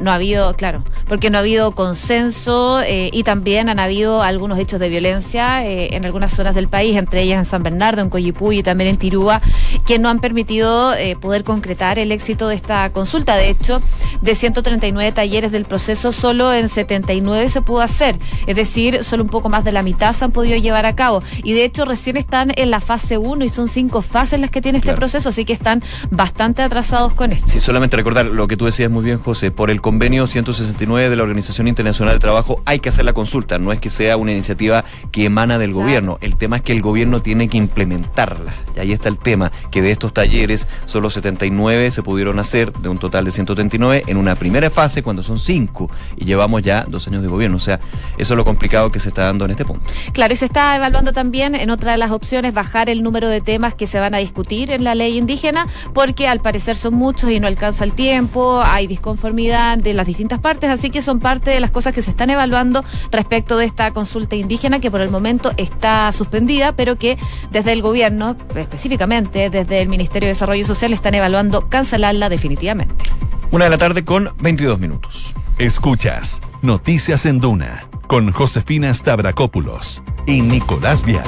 no 0.01 0.11
ha 0.11 0.15
habido, 0.15 0.55
claro, 0.55 0.83
porque 1.09 1.31
no 1.31 1.39
ha 1.39 1.43
habido 1.43 1.73
consenso 1.73 2.83
eh, 2.83 3.11
y 3.13 3.23
también 3.23 3.69
han 3.69 3.79
habido 3.79 4.23
algunos 4.23 4.59
hechos 4.59 4.81
de 4.81 4.89
violencia 4.89 5.65
eh, 5.65 5.95
en 5.95 6.05
algunas 6.05 6.35
zonas 6.35 6.55
del 6.55 6.69
país, 6.69 6.97
entre 6.97 7.23
ellas 7.23 7.39
en 7.39 7.45
San 7.45 7.63
Bernardo, 7.63 8.03
en 8.03 8.11
Coyipulli 8.11 8.59
y 8.59 8.63
también 8.65 8.91
en 8.91 8.97
Tirúa, 8.97 9.41
que 9.87 10.01
no 10.01 10.09
han 10.09 10.19
permitido 10.19 10.95
eh, 10.95 11.17
poder 11.17 11.45
concretar 11.45 11.66
el 11.67 12.13
éxito 12.13 12.49
de 12.49 12.55
esta 12.55 12.91
consulta. 12.91 13.37
De 13.37 13.49
hecho, 13.49 13.81
de 14.21 14.35
139 14.35 15.13
talleres 15.13 15.53
del 15.53 15.65
proceso, 15.65 16.13
solo 16.13 16.53
en 16.53 16.69
79 16.69 17.49
se 17.49 17.63
pudo 17.63 17.81
hacer, 17.81 18.19
es 18.47 18.57
decir, 18.57 19.05
solo 19.05 19.23
un 19.23 19.29
poco 19.29 19.49
más 19.49 19.65
de 19.65 19.73
la 19.73 19.83
mitad 19.83 20.13
se 20.13 20.25
han 20.25 20.33
podido 20.33 20.57
llevar 20.57 20.87
a 20.87 20.95
cabo. 20.95 21.23
Y 21.43 21.53
de 21.53 21.65
hecho 21.65 21.85
recién 21.85 22.17
están 22.17 22.53
en 22.57 22.71
la 22.71 22.81
fase 22.81 23.19
1 23.19 23.45
y 23.45 23.49
son 23.49 23.69
cinco 23.69 24.03
fases 24.03 24.41
las 24.41 24.51
que 24.51 24.61
tiene 24.61 24.79
este 24.79 24.93
proceso, 24.95 25.29
así 25.29 25.45
que 25.45 25.53
están 25.53 25.83
bastante 26.11 26.63
atrasados 26.63 27.15
con 27.15 27.33
esto. 27.33 27.47
Sí, 27.47 27.61
solamente 27.61 27.97
recordar 27.97 28.27
lo 28.27 28.49
que 28.49 28.57
tú 28.57 28.67
decías 28.67 28.91
muy 28.91 29.05
bien, 29.05 29.19
José, 29.19 29.51
por 29.51 29.71
el 29.71 29.81
convenio 29.81 30.27
169 30.27 31.11
de 31.11 31.17
la 31.17 31.23
Organización 31.23 31.69
Internacional 31.69 32.15
del 32.15 32.21
Trabajo 32.21 32.63
hay 32.65 32.81
que 32.81 32.89
hacer 32.89 33.05
la 33.05 33.13
consulta, 33.13 33.59
no 33.59 33.73
es 33.73 33.81
que 33.81 33.91
sea 33.91 34.17
una 34.17 34.33
iniciativa 34.33 34.85
que 35.13 35.27
emana 35.27 35.59
del 35.59 35.73
gobierno, 35.73 36.19
el 36.21 36.37
tema 36.37 36.57
es 36.57 36.63
que 36.63 36.73
el 36.73 36.83
gobierno 36.83 37.23
tiene 37.23 37.49
que 37.49 37.59
implementarla. 37.59 38.55
Y 38.75 38.81
ahí 38.81 38.93
está 38.93 39.09
el 39.09 39.19
tema, 39.19 39.53
que 39.71 39.83
de 39.83 39.91
estos 39.91 40.13
talleres 40.13 40.67
solo 40.87 41.11
79 41.11 41.47
se 41.91 42.03
pudieron 42.03 42.39
hacer 42.39 42.73
de 42.73 42.89
un 42.89 42.99
total 42.99 43.25
de 43.25 43.31
139 43.31 44.05
en 44.07 44.17
una 44.19 44.35
primera 44.35 44.71
fase 44.71 45.03
cuando 45.03 45.23
son 45.23 45.39
cinco 45.39 45.91
y 46.17 46.25
llevamos 46.25 46.63
ya 46.63 46.85
dos 46.87 47.09
años 47.09 47.23
de 47.23 47.29
gobierno, 47.29 47.57
o 47.57 47.61
sea, 47.61 47.81
eso 48.19 48.35
es 48.35 48.37
lo 48.37 48.45
complicado 48.45 48.91
que 48.91 49.01
se 49.01 49.09
está 49.09 49.25
dando 49.25 49.47
en 49.47 49.53
este 49.53 49.65
punto. 49.65 49.89
Claro, 50.13 50.33
y 50.33 50.37
se 50.37 50.45
está 50.45 50.77
evaluando 50.77 51.13
también 51.13 51.55
en 51.55 51.71
otra 51.71 51.93
de 51.93 51.99
las 51.99 52.11
opciones 52.11 52.53
bajar 52.53 52.91
el 52.91 53.03
número 53.03 53.29
de 53.29 53.41
temas 53.41 53.75
que 53.75 53.87
se 53.87 53.99
van 53.99 54.15
a 54.15 54.19
discutir 54.19 54.71
en 54.71 54.85
la 54.85 54.95
ley 54.95 55.17
indígena, 55.17 55.67
porque 55.95 56.29
al 56.29 56.41
parecer 56.41 56.77
son 56.77 56.95
muchos 56.95 57.31
y 57.31 57.41
no 57.41 57.47
alcanza 57.47 57.85
el 57.85 57.95
tiempo, 57.95 58.63
hay 58.63 58.87
disconformidad 58.87 59.79
de 59.79 59.95
las 59.95 60.07
distintas 60.07 60.39
partes, 60.41 60.69
así 60.69 60.91
que 60.91 61.01
son 61.01 61.21
parte 61.21 61.51
de 61.51 61.61
las 61.61 61.71
cosas 61.71 61.95
que 61.95 62.03
se 62.03 62.11
están 62.11 62.31
evaluando 62.31 62.85
respecto 63.11 63.57
de 63.57 63.65
esta 63.65 63.91
consulta 63.93 64.37
indígena 64.37 64.79
que 64.79 64.91
por 64.91 65.01
el 65.01 65.11
momento 65.11 65.53
está 65.57 66.13
suspendida, 66.13 66.73
pero 66.73 66.97
que 66.97 67.19
desde 67.51 67.73
el 67.73 67.83
gobierno, 67.83 68.37
específicamente 68.55 69.51
desde 69.51 69.81
el 69.81 69.89
Ministerio 69.89 70.27
de 70.27 70.35
Desarrollo 70.35 70.65
Social, 70.65 70.93
están 70.93 71.15
evaluando 71.15 71.46
cancelarla 71.69 72.29
definitivamente. 72.29 73.05
Una 73.51 73.65
de 73.65 73.71
la 73.71 73.79
tarde 73.79 74.05
con 74.05 74.31
22 74.39 74.79
minutos. 74.79 75.35
Escuchas 75.59 76.43
Noticias 76.61 77.25
en 77.25 77.41
Duna 77.41 77.89
con 78.09 78.31
Josefina 78.31 78.93
Stavrakopoulos 78.93 80.03
y 80.27 80.43
Nicolás 80.43 81.03
Vial. 81.03 81.25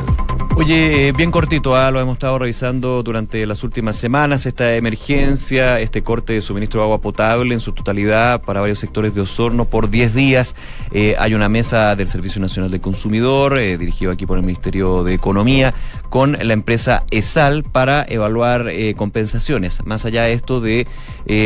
Oye, 0.58 1.12
bien 1.12 1.30
cortito, 1.30 1.76
ah, 1.76 1.88
lo 1.92 2.00
hemos 2.00 2.14
estado 2.14 2.40
revisando 2.40 3.04
durante 3.04 3.46
las 3.46 3.62
últimas 3.62 3.94
semanas, 3.94 4.44
esta 4.44 4.74
emergencia, 4.74 5.78
este 5.78 6.02
corte 6.02 6.32
de 6.32 6.40
suministro 6.40 6.80
de 6.80 6.86
agua 6.86 7.00
potable 7.00 7.54
en 7.54 7.60
su 7.60 7.72
totalidad 7.72 8.42
para 8.42 8.60
varios 8.60 8.80
sectores 8.80 9.14
de 9.14 9.20
Osorno 9.20 9.66
por 9.66 9.88
10 9.88 10.14
días. 10.14 10.56
Eh, 10.90 11.14
hay 11.16 11.34
una 11.34 11.48
mesa 11.48 11.94
del 11.94 12.08
Servicio 12.08 12.40
Nacional 12.40 12.72
del 12.72 12.80
Consumidor, 12.80 13.56
eh, 13.56 13.78
dirigido 13.78 14.10
aquí 14.10 14.26
por 14.26 14.36
el 14.36 14.44
Ministerio 14.44 15.04
de 15.04 15.14
Economía, 15.14 15.74
con 16.08 16.32
la 16.32 16.52
empresa 16.54 17.04
ESAL 17.12 17.62
para 17.62 18.04
evaluar 18.08 18.68
eh, 18.68 18.94
compensaciones. 18.96 19.86
Más 19.86 20.06
allá 20.06 20.24
de 20.24 20.32
esto 20.32 20.60
de 20.60 20.88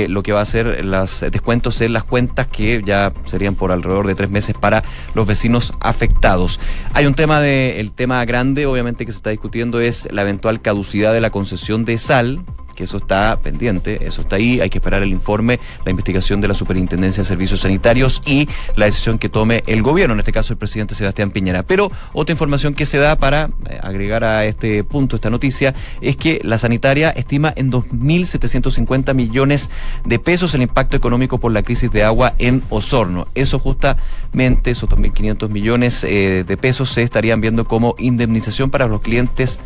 lo 0.08 0.22
que 0.22 0.32
va 0.32 0.40
a 0.40 0.46
ser 0.46 0.84
los 0.84 1.20
descuentos 1.20 1.82
en 1.82 1.92
las 1.92 2.04
cuentas, 2.04 2.46
que 2.46 2.71
ya 2.80 3.12
serían 3.24 3.54
por 3.54 3.72
alrededor 3.72 4.06
de 4.06 4.14
tres 4.14 4.30
meses 4.30 4.56
para 4.58 4.82
los 5.14 5.26
vecinos 5.26 5.74
afectados. 5.80 6.61
Hay 6.94 7.06
un 7.06 7.14
tema 7.14 7.40
de, 7.40 7.80
el 7.80 7.92
tema 7.92 8.24
grande, 8.24 8.66
obviamente, 8.66 9.04
que 9.04 9.12
se 9.12 9.18
está 9.18 9.30
discutiendo 9.30 9.80
es 9.80 10.08
la 10.11 10.22
eventual 10.22 10.62
caducidad 10.62 11.12
de 11.12 11.20
la 11.20 11.30
concesión 11.30 11.85
de 11.85 11.98
sal 11.98 12.44
que 12.74 12.85
eso 12.85 12.98
está 12.98 13.38
pendiente, 13.42 14.06
eso 14.06 14.22
está 14.22 14.37
ahí, 14.37 14.61
hay 14.61 14.70
que 14.70 14.78
esperar 14.78 15.02
el 15.02 15.11
informe, 15.11 15.61
la 15.85 15.90
investigación 15.90 16.40
de 16.40 16.48
la 16.48 16.54
Superintendencia 16.54 17.22
de 17.22 17.28
Servicios 17.28 17.61
Sanitarios 17.61 18.22
y 18.26 18.48
la 18.76 18.87
decisión 18.87 19.18
que 19.18 19.28
tome 19.28 19.62
el 19.66 19.82
gobierno, 19.82 20.14
en 20.14 20.20
este 20.20 20.32
caso 20.32 20.52
el 20.52 20.58
presidente 20.58 20.94
Sebastián 20.94 21.30
Piñera. 21.30 21.62
Pero 21.62 21.90
otra 22.12 22.32
información 22.32 22.74
que 22.74 22.87
se 22.87 22.98
da 22.98 23.16
para 23.16 23.50
eh, 23.68 23.78
agregar 23.82 24.24
a 24.24 24.44
este 24.44 24.85
punto, 24.85 25.16
esta 25.16 25.30
noticia, 25.30 25.74
es 26.00 26.16
que 26.16 26.40
la 26.44 26.58
sanitaria 26.58 27.11
estima 27.11 27.52
en 27.56 27.70
2.750 27.70 29.14
millones 29.14 29.70
de 30.04 30.18
pesos 30.18 30.54
el 30.54 30.62
impacto 30.62 30.96
económico 30.96 31.38
por 31.38 31.52
la 31.52 31.62
crisis 31.62 31.90
de 31.90 32.04
agua 32.04 32.35
en 32.38 32.62
Osorno. 32.70 33.28
Eso 33.35 33.58
justamente, 33.58 34.70
esos 34.70 34.88
2.500 34.88 35.48
millones 35.48 36.04
eh, 36.04 36.44
de 36.46 36.56
pesos 36.56 36.90
se 36.90 37.02
estarían 37.02 37.40
viendo 37.40 37.64
como 37.64 37.94
indemnización 37.98 38.70
para 38.70 38.87
los 38.87 39.00
clientes 39.00 39.58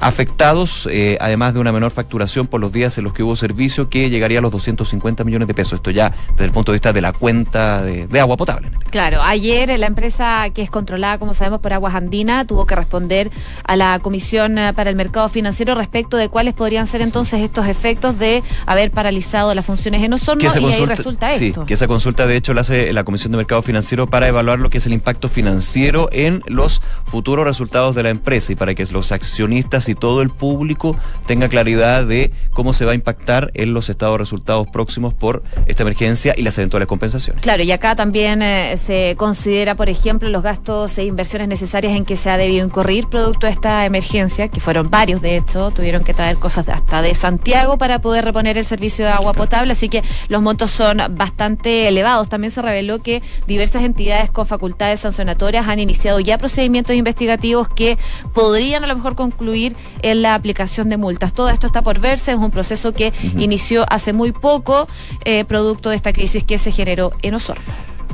afectados, 0.00 0.88
eh, 0.90 1.18
además 1.20 1.54
de 1.54 1.60
una 1.60 1.72
menor 1.72 1.90
facturación 1.90 2.46
por 2.46 2.60
los 2.60 2.72
días 2.72 2.98
en 2.98 3.04
los 3.04 3.12
que 3.12 3.22
hubo 3.22 3.36
servicio, 3.36 3.88
que 3.88 4.10
llegaría 4.10 4.38
a 4.38 4.42
los 4.42 4.52
250 4.52 5.24
millones 5.24 5.48
de 5.48 5.54
pesos. 5.54 5.74
Esto 5.74 5.90
ya 5.90 6.12
desde 6.30 6.44
el 6.44 6.52
punto 6.52 6.72
de 6.72 6.76
vista 6.76 6.92
de 6.92 7.00
la 7.00 7.12
cuenta 7.12 7.82
de, 7.82 8.06
agua 8.20 8.36
potable. 8.36 8.70
Claro, 8.90 9.20
ayer 9.22 9.78
la 9.78 9.86
empresa 9.86 10.48
que 10.54 10.62
es 10.62 10.70
controlada, 10.70 11.18
como 11.18 11.34
sabemos, 11.34 11.60
por 11.60 11.72
Aguas 11.72 11.94
Andina, 11.94 12.46
tuvo 12.46 12.66
que 12.66 12.74
responder 12.74 13.30
a 13.64 13.76
la 13.76 13.98
Comisión 13.98 14.58
eh, 14.58 14.72
para 14.72 14.90
el 14.90 14.96
Mercado 14.96 15.28
Financiero 15.28 15.74
respecto 15.74 16.16
de 16.16 16.28
cuáles 16.28 16.54
podrían 16.54 16.86
ser 16.86 17.02
entonces 17.02 17.40
estos 17.42 17.66
efectos 17.66 18.18
de 18.18 18.42
haber 18.64 18.90
paralizado 18.90 19.54
las 19.54 19.66
funciones 19.66 20.02
en 20.02 20.12
Osorno 20.12 20.44
y 20.44 20.46
ahí 20.46 20.86
resulta 20.86 21.30
sí, 21.30 21.52
que 21.66 21.74
esa 21.74 21.86
consulta 21.86 22.26
de 22.26 22.36
hecho 22.36 22.54
la 22.54 22.62
hace 22.62 22.92
la 22.92 23.04
Comisión 23.04 23.32
de 23.32 23.38
Mercado 23.38 23.62
Financiero 23.62 24.06
para 24.06 24.28
evaluar 24.28 24.58
lo 24.58 24.70
que 24.70 24.78
es 24.78 24.86
el 24.86 24.92
impacto 24.92 25.28
financiero 25.28 26.08
en 26.12 26.42
los 26.46 26.82
futuros 27.04 27.44
resultados 27.44 27.94
de 27.94 28.02
la 28.02 28.10
empresa 28.10 28.52
y 28.52 28.56
para 28.56 28.74
que 28.74 28.86
los 28.86 29.12
accionistas 29.12 29.85
y 29.88 29.94
todo 29.94 30.22
el 30.22 30.30
público 30.30 30.96
tenga 31.26 31.48
claridad 31.48 32.04
de 32.04 32.32
cómo 32.50 32.72
se 32.72 32.84
va 32.84 32.92
a 32.92 32.94
impactar 32.94 33.50
en 33.54 33.74
los 33.74 33.88
estados 33.88 34.18
resultados 34.18 34.68
próximos 34.68 35.14
por 35.14 35.42
esta 35.66 35.82
emergencia 35.82 36.34
y 36.36 36.42
las 36.42 36.56
eventuales 36.58 36.88
compensaciones. 36.88 37.42
Claro, 37.42 37.62
y 37.62 37.72
acá 37.72 37.96
también 37.96 38.42
eh, 38.42 38.76
se 38.76 39.14
considera, 39.16 39.74
por 39.74 39.88
ejemplo, 39.88 40.28
los 40.28 40.42
gastos 40.42 40.98
e 40.98 41.04
inversiones 41.04 41.48
necesarias 41.48 41.94
en 41.94 42.04
que 42.04 42.16
se 42.16 42.30
ha 42.30 42.36
debido 42.36 42.64
incurrir 42.64 43.06
producto 43.08 43.46
de 43.46 43.52
esta 43.52 43.84
emergencia, 43.84 44.48
que 44.48 44.60
fueron 44.60 44.90
varios 44.90 45.20
de 45.20 45.36
hecho, 45.36 45.70
tuvieron 45.70 46.04
que 46.04 46.14
traer 46.14 46.36
cosas 46.36 46.68
hasta 46.68 47.02
de 47.02 47.14
Santiago 47.14 47.78
para 47.78 48.00
poder 48.00 48.24
reponer 48.24 48.58
el 48.58 48.64
servicio 48.64 49.04
de 49.04 49.10
agua 49.12 49.32
potable, 49.32 49.72
así 49.72 49.88
que 49.88 50.02
los 50.28 50.42
montos 50.42 50.70
son 50.70 50.98
bastante 51.10 51.88
elevados. 51.88 52.28
También 52.28 52.50
se 52.50 52.62
reveló 52.62 53.00
que 53.00 53.22
diversas 53.46 53.84
entidades 53.84 54.30
con 54.30 54.46
facultades 54.46 55.00
sancionatorias 55.00 55.68
han 55.68 55.78
iniciado 55.78 56.20
ya 56.20 56.38
procedimientos 56.38 56.96
investigativos 56.96 57.68
que 57.68 57.98
podrían 58.34 58.84
a 58.84 58.86
lo 58.86 58.96
mejor 58.96 59.14
concluir 59.14 59.75
en 60.02 60.22
la 60.22 60.34
aplicación 60.34 60.88
de 60.88 60.96
multas. 60.96 61.32
Todo 61.32 61.48
esto 61.48 61.66
está 61.66 61.82
por 61.82 62.00
verse, 62.00 62.32
es 62.32 62.38
un 62.38 62.50
proceso 62.50 62.92
que 62.92 63.12
inició 63.36 63.84
hace 63.90 64.12
muy 64.12 64.32
poco, 64.32 64.88
eh, 65.24 65.44
producto 65.44 65.90
de 65.90 65.96
esta 65.96 66.12
crisis 66.12 66.44
que 66.44 66.58
se 66.58 66.72
generó 66.72 67.12
en 67.22 67.34
Osorno. 67.34 67.62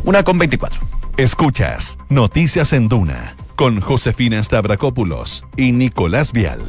Una 0.04 0.22
con 0.22 0.38
24. 0.38 0.80
Escuchas 1.16 1.98
Noticias 2.08 2.72
en 2.72 2.88
Duna 2.88 3.36
con 3.56 3.80
Josefina 3.80 4.42
Stavrakopoulos 4.42 5.44
y 5.56 5.72
Nicolás 5.72 6.32
Vial. 6.32 6.68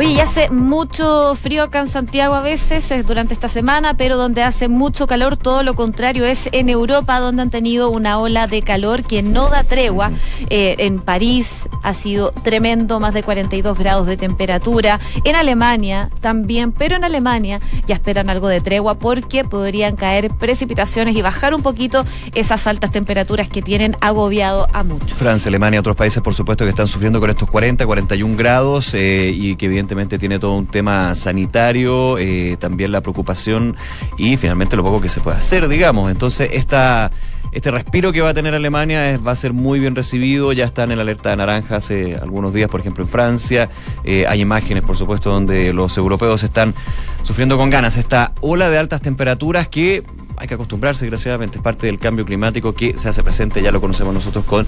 Oye, 0.00 0.14
ya 0.14 0.22
hace 0.22 0.48
mucho 0.48 1.34
frío 1.34 1.64
acá 1.64 1.80
en 1.80 1.86
Santiago 1.86 2.34
a 2.34 2.40
veces, 2.40 2.90
es 2.90 3.06
durante 3.06 3.34
esta 3.34 3.50
semana, 3.50 3.98
pero 3.98 4.16
donde 4.16 4.42
hace 4.42 4.66
mucho 4.66 5.06
calor, 5.06 5.36
todo 5.36 5.62
lo 5.62 5.74
contrario, 5.74 6.24
es 6.24 6.48
en 6.52 6.70
Europa, 6.70 7.20
donde 7.20 7.42
han 7.42 7.50
tenido 7.50 7.90
una 7.90 8.18
ola 8.18 8.46
de 8.46 8.62
calor 8.62 9.02
que 9.02 9.22
no 9.22 9.50
da 9.50 9.62
tregua. 9.62 10.10
Eh, 10.48 10.76
en 10.78 11.00
París 11.00 11.68
ha 11.82 11.92
sido 11.92 12.30
tremendo, 12.30 12.98
más 12.98 13.12
de 13.12 13.22
42 13.22 13.78
grados 13.78 14.06
de 14.06 14.16
temperatura. 14.16 15.00
En 15.24 15.36
Alemania 15.36 16.08
también, 16.22 16.72
pero 16.72 16.96
en 16.96 17.04
Alemania 17.04 17.60
ya 17.86 17.96
esperan 17.96 18.30
algo 18.30 18.48
de 18.48 18.62
tregua 18.62 18.98
porque 18.98 19.44
podrían 19.44 19.96
caer 19.96 20.30
precipitaciones 20.30 21.14
y 21.14 21.20
bajar 21.20 21.54
un 21.54 21.60
poquito 21.60 22.06
esas 22.34 22.66
altas 22.66 22.90
temperaturas 22.90 23.50
que 23.50 23.60
tienen 23.60 23.98
agobiado 24.00 24.66
a 24.72 24.82
muchos. 24.82 25.12
Francia, 25.12 25.50
Alemania, 25.50 25.80
otros 25.80 25.96
países, 25.96 26.22
por 26.22 26.32
supuesto, 26.32 26.64
que 26.64 26.70
están 26.70 26.88
sufriendo 26.88 27.20
con 27.20 27.28
estos 27.28 27.50
40, 27.50 27.84
41 27.84 28.34
grados 28.34 28.94
eh, 28.94 29.30
y 29.34 29.56
que 29.56 29.66
evidentemente 29.66 29.89
tiene 30.18 30.38
todo 30.38 30.54
un 30.54 30.66
tema 30.66 31.14
sanitario, 31.14 32.18
eh, 32.18 32.56
también 32.58 32.92
la 32.92 33.00
preocupación 33.00 33.76
y 34.16 34.36
finalmente 34.36 34.76
lo 34.76 34.82
poco 34.82 35.00
que 35.00 35.08
se 35.08 35.20
puede 35.20 35.38
hacer, 35.38 35.68
digamos. 35.68 36.10
Entonces, 36.10 36.50
este 36.52 37.70
respiro 37.70 38.12
que 38.12 38.20
va 38.20 38.30
a 38.30 38.34
tener 38.34 38.54
Alemania 38.54 39.18
va 39.18 39.32
a 39.32 39.36
ser 39.36 39.52
muy 39.52 39.80
bien 39.80 39.96
recibido, 39.96 40.52
ya 40.52 40.64
está 40.64 40.84
en 40.84 40.92
el 40.92 41.00
alerta 41.00 41.30
de 41.30 41.36
naranja 41.36 41.76
hace 41.76 42.16
algunos 42.16 42.54
días, 42.54 42.70
por 42.70 42.80
ejemplo, 42.80 43.04
en 43.04 43.10
Francia. 43.10 43.68
Eh, 44.04 44.26
hay 44.28 44.40
imágenes, 44.40 44.84
por 44.84 44.96
supuesto, 44.96 45.30
donde 45.30 45.72
los 45.72 45.96
europeos 45.96 46.42
están 46.42 46.74
sufriendo 47.22 47.58
con 47.58 47.68
ganas 47.68 47.96
esta 47.96 48.32
ola 48.40 48.70
de 48.70 48.78
altas 48.78 49.02
temperaturas 49.02 49.68
que 49.68 50.04
hay 50.36 50.48
que 50.48 50.54
acostumbrarse, 50.54 51.04
desgraciadamente, 51.04 51.58
es 51.58 51.62
parte 51.62 51.86
del 51.86 51.98
cambio 51.98 52.24
climático 52.24 52.72
que 52.72 52.96
se 52.96 53.10
hace 53.10 53.22
presente, 53.22 53.60
ya 53.60 53.70
lo 53.70 53.80
conocemos 53.80 54.14
nosotros, 54.14 54.46
con 54.46 54.66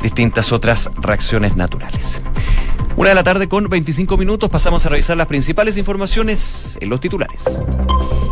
distintas 0.00 0.52
otras 0.52 0.90
reacciones 0.96 1.56
naturales. 1.56 2.22
Una 2.98 3.10
de 3.10 3.14
la 3.14 3.22
tarde 3.22 3.48
con 3.48 3.68
25 3.68 4.16
minutos 4.16 4.50
pasamos 4.50 4.84
a 4.84 4.88
revisar 4.88 5.16
las 5.16 5.28
principales 5.28 5.76
informaciones 5.76 6.76
en 6.80 6.88
los 6.88 6.98
titulares. 6.98 7.62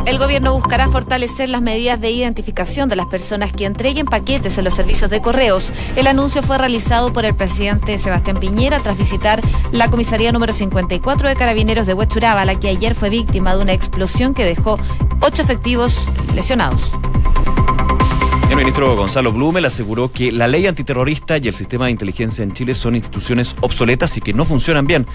El 0.06 0.18
gobierno 0.18 0.54
buscará 0.54 0.88
fortalecer 0.88 1.48
las 1.48 1.62
medidas 1.62 2.00
de 2.00 2.10
identificación 2.10 2.88
de 2.88 2.96
las 2.96 3.06
personas 3.06 3.52
que 3.52 3.64
entreguen 3.64 4.06
paquetes 4.06 4.58
en 4.58 4.64
los 4.64 4.74
servicios 4.74 5.08
de 5.08 5.20
correos. 5.20 5.70
El 5.94 6.08
anuncio 6.08 6.42
fue 6.42 6.58
realizado 6.58 7.12
por 7.12 7.24
el 7.24 7.36
presidente 7.36 7.96
Sebastián 7.96 8.40
Piñera 8.40 8.80
tras 8.80 8.98
visitar 8.98 9.40
la 9.70 9.88
comisaría 9.88 10.32
número 10.32 10.52
54 10.52 11.28
de 11.28 11.36
Carabineros 11.36 11.86
de 11.86 11.94
Huechuraba, 11.94 12.44
la 12.44 12.58
que 12.58 12.66
ayer 12.66 12.96
fue 12.96 13.08
víctima 13.08 13.54
de 13.54 13.62
una 13.62 13.72
explosión 13.72 14.34
que 14.34 14.44
dejó 14.44 14.80
ocho 15.20 15.42
efectivos 15.42 16.08
lesionados. 16.34 16.90
El 18.48 18.56
ministro 18.56 18.94
Gonzalo 18.96 19.32
Blumel 19.32 19.64
aseguró 19.64 20.10
que 20.10 20.30
la 20.30 20.46
ley 20.46 20.66
antiterrorista 20.66 21.36
y 21.38 21.48
el 21.48 21.54
sistema 21.54 21.86
de 21.86 21.90
inteligencia 21.90 22.44
en 22.44 22.52
Chile 22.52 22.74
son 22.74 22.94
instituciones 22.94 23.56
obsoletas 23.60 24.16
y 24.16 24.20
que 24.20 24.32
no 24.32 24.44
funcionan 24.44 24.86
bien. 24.86 25.06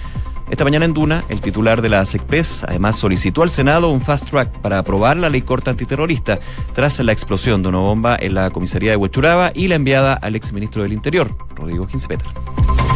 Esta 0.50 0.64
mañana 0.64 0.84
en 0.84 0.92
Duna, 0.92 1.24
el 1.30 1.40
titular 1.40 1.80
de 1.80 1.88
la 1.88 2.04
SECPES 2.04 2.64
además 2.64 2.96
solicitó 2.96 3.42
al 3.42 3.48
Senado 3.48 3.88
un 3.88 4.02
fast 4.02 4.28
track 4.28 4.50
para 4.58 4.78
aprobar 4.78 5.16
la 5.16 5.30
ley 5.30 5.40
corta 5.42 5.70
antiterrorista 5.70 6.40
tras 6.74 7.00
la 7.00 7.12
explosión 7.12 7.62
de 7.62 7.70
una 7.70 7.78
bomba 7.78 8.16
en 8.20 8.34
la 8.34 8.50
comisaría 8.50 8.90
de 8.90 8.96
Huechuraba 8.96 9.50
y 9.54 9.68
la 9.68 9.76
enviada 9.76 10.12
al 10.12 10.36
exministro 10.36 10.82
del 10.82 10.92
Interior, 10.92 11.34
Rodrigo 11.56 11.86
Gincepeter. 11.86 12.28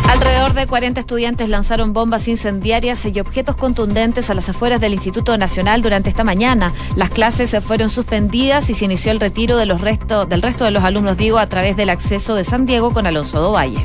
Alrededor 0.08 0.54
de 0.54 0.66
40 0.66 1.00
estudiantes 1.00 1.48
lanzaron 1.48 1.92
bombas 1.92 2.28
incendiarias 2.28 3.04
y 3.04 3.18
objetos 3.18 3.56
contundentes 3.56 4.30
a 4.30 4.34
las 4.34 4.48
afueras 4.48 4.80
del 4.80 4.92
Instituto 4.92 5.36
Nacional 5.36 5.82
durante 5.82 6.08
esta 6.08 6.22
mañana. 6.22 6.72
Las 6.94 7.10
clases 7.10 7.50
se 7.50 7.60
fueron 7.60 7.90
suspendidas 7.90 8.70
y 8.70 8.74
se 8.74 8.84
inició 8.84 9.10
el 9.10 9.20
retiro 9.20 9.56
de 9.56 9.66
los 9.66 9.80
resto, 9.80 10.24
del 10.24 10.42
resto 10.42 10.64
de 10.64 10.70
los 10.70 10.84
alumnos, 10.84 11.16
digo, 11.16 11.38
a 11.38 11.48
través 11.48 11.76
del 11.76 11.90
acceso 11.90 12.34
de 12.34 12.44
San 12.44 12.66
Diego 12.66 12.92
con 12.92 13.06
Alonso 13.06 13.40
Dovalle. 13.40 13.84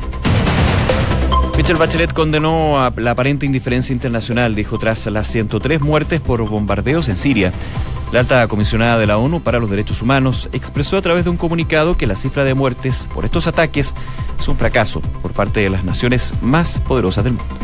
Michelle 1.56 1.78
Bachelet 1.78 2.12
condenó 2.12 2.82
a 2.82 2.92
la 2.96 3.10
aparente 3.10 3.44
indiferencia 3.44 3.92
internacional, 3.92 4.54
dijo, 4.54 4.78
tras 4.78 5.04
las 5.06 5.26
103 5.26 5.80
muertes 5.82 6.20
por 6.20 6.48
bombardeos 6.48 7.08
en 7.08 7.16
Siria. 7.16 7.52
La 8.12 8.20
alta 8.20 8.46
comisionada 8.46 8.98
de 8.98 9.06
la 9.06 9.16
ONU 9.16 9.40
para 9.40 9.58
los 9.58 9.70
Derechos 9.70 10.02
Humanos 10.02 10.50
expresó 10.52 10.98
a 10.98 11.02
través 11.02 11.24
de 11.24 11.30
un 11.30 11.38
comunicado 11.38 11.96
que 11.96 12.06
la 12.06 12.14
cifra 12.14 12.44
de 12.44 12.52
muertes 12.52 13.08
por 13.14 13.24
estos 13.24 13.46
ataques 13.46 13.94
es 14.38 14.48
un 14.48 14.56
fracaso 14.56 15.00
por 15.22 15.32
parte 15.32 15.60
de 15.60 15.70
las 15.70 15.82
naciones 15.82 16.34
más 16.42 16.78
poderosas 16.80 17.24
del 17.24 17.32
mundo. 17.34 17.56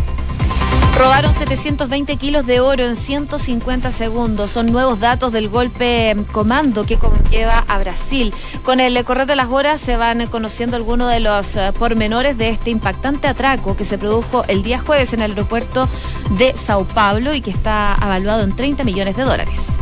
Robaron 0.97 1.35
720 1.35 2.17
kilos 2.17 2.47
de 2.47 2.61
oro 2.61 2.83
en 2.83 2.97
150 2.97 3.93
segundos. 3.93 4.51
Son 4.51 4.67
nuevos 4.67 4.99
datos 4.99 5.33
del 5.33 5.51
golpe 5.51 6.17
comando 6.33 6.87
que 6.87 6.97
conlleva 6.97 7.65
a 7.69 7.79
Brasil. 7.79 8.33
Con 8.65 8.81
el 8.81 9.05
correr 9.05 9.27
de 9.27 9.37
las 9.37 9.49
horas 9.49 9.83
se 9.83 9.99
van 9.99 10.27
conociendo 10.29 10.77
algunos 10.77 11.13
de 11.13 11.21
los 11.21 11.57
eh, 11.57 11.73
pormenores 11.79 12.39
de 12.39 12.49
este 12.49 12.71
impactante 12.71 13.29
atraco 13.29 13.77
que 13.77 13.85
se 13.85 13.99
produjo 13.99 14.45
el 14.49 14.63
día 14.63 14.81
jueves 14.81 15.13
en 15.13 15.21
el 15.21 15.33
aeropuerto 15.33 15.91
de 16.39 16.57
Sao 16.57 16.85
Paulo 16.85 17.35
y 17.35 17.43
que 17.43 17.51
está 17.51 17.99
evaluado 18.03 18.43
en 18.43 18.57
30 18.57 18.83
millones 18.83 19.15
de 19.15 19.25
dólares. 19.25 19.79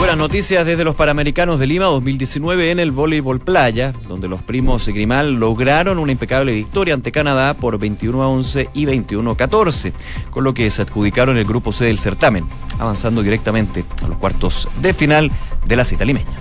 Buenas 0.00 0.16
noticias 0.16 0.64
desde 0.64 0.82
los 0.82 0.96
Panamericanos 0.96 1.60
de 1.60 1.66
Lima 1.66 1.84
2019 1.84 2.70
en 2.70 2.80
el 2.80 2.90
voleibol 2.90 3.38
playa, 3.38 3.92
donde 4.08 4.28
los 4.28 4.40
primos 4.40 4.88
Grimal 4.88 5.34
lograron 5.34 5.98
una 5.98 6.10
impecable 6.10 6.54
victoria 6.54 6.94
ante 6.94 7.12
Canadá 7.12 7.52
por 7.52 7.78
21 7.78 8.22
a 8.22 8.28
11 8.28 8.70
y 8.72 8.86
21 8.86 9.30
a 9.30 9.36
14, 9.36 9.92
con 10.30 10.42
lo 10.42 10.54
que 10.54 10.70
se 10.70 10.80
adjudicaron 10.80 11.36
el 11.36 11.44
grupo 11.44 11.70
C 11.70 11.84
del 11.84 11.98
certamen, 11.98 12.46
avanzando 12.78 13.22
directamente 13.22 13.84
a 14.02 14.08
los 14.08 14.16
cuartos 14.16 14.68
de 14.80 14.94
final 14.94 15.30
de 15.66 15.76
la 15.76 15.84
cita 15.84 16.06
limeña. 16.06 16.39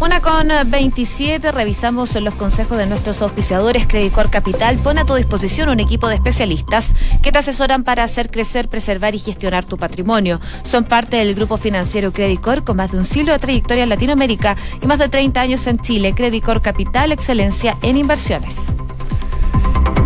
Una 0.00 0.20
con 0.20 0.48
27, 0.66 1.52
revisamos 1.52 2.14
los 2.16 2.34
consejos 2.34 2.76
de 2.76 2.86
nuestros 2.86 3.22
auspiciadores. 3.22 3.86
Credicor 3.86 4.28
Capital 4.28 4.78
pone 4.78 5.00
a 5.00 5.04
tu 5.04 5.14
disposición 5.14 5.68
un 5.68 5.80
equipo 5.80 6.08
de 6.08 6.16
especialistas 6.16 6.92
que 7.22 7.30
te 7.30 7.38
asesoran 7.38 7.84
para 7.84 8.02
hacer 8.02 8.30
crecer, 8.30 8.68
preservar 8.68 9.14
y 9.14 9.18
gestionar 9.18 9.64
tu 9.64 9.78
patrimonio. 9.78 10.40
Son 10.62 10.84
parte 10.84 11.16
del 11.16 11.34
grupo 11.34 11.56
financiero 11.56 12.12
Credicor 12.12 12.64
con 12.64 12.76
más 12.76 12.90
de 12.90 12.98
un 12.98 13.04
siglo 13.04 13.32
de 13.32 13.38
trayectoria 13.38 13.84
en 13.84 13.88
Latinoamérica 13.88 14.56
y 14.82 14.86
más 14.86 14.98
de 14.98 15.08
30 15.08 15.40
años 15.40 15.66
en 15.68 15.78
Chile. 15.78 16.12
Credicor 16.14 16.60
Capital, 16.60 17.12
excelencia 17.12 17.78
en 17.82 17.96
inversiones. 17.96 18.66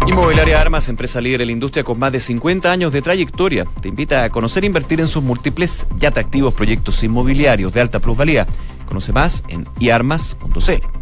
Inmobiliaria 0.07 0.61
Armas, 0.61 0.88
empresa 0.88 1.20
líder 1.20 1.42
en 1.42 1.48
la 1.48 1.53
industria 1.53 1.85
con 1.85 1.98
más 1.98 2.12
de 2.12 2.20
50 2.20 2.70
años 2.70 2.92
de 2.92 3.03
trayectoria, 3.03 3.66
te 3.83 3.88
invita 3.88 4.24
a 4.24 4.31
conocer 4.31 4.64
e 4.64 4.66
invertir 4.66 5.01
en 5.01 5.09
sus 5.09 5.22
múltiples 5.22 5.87
y 6.01 6.07
atractivos 6.07 6.55
proyectos 6.55 7.03
inmobiliarios 7.05 7.72
de 7.74 7.81
alta 7.81 7.98
plusvalía. 7.98 8.46
Conoce 8.88 9.12
más 9.12 9.44
en 9.48 9.68
iarmas.cl. 9.79 10.98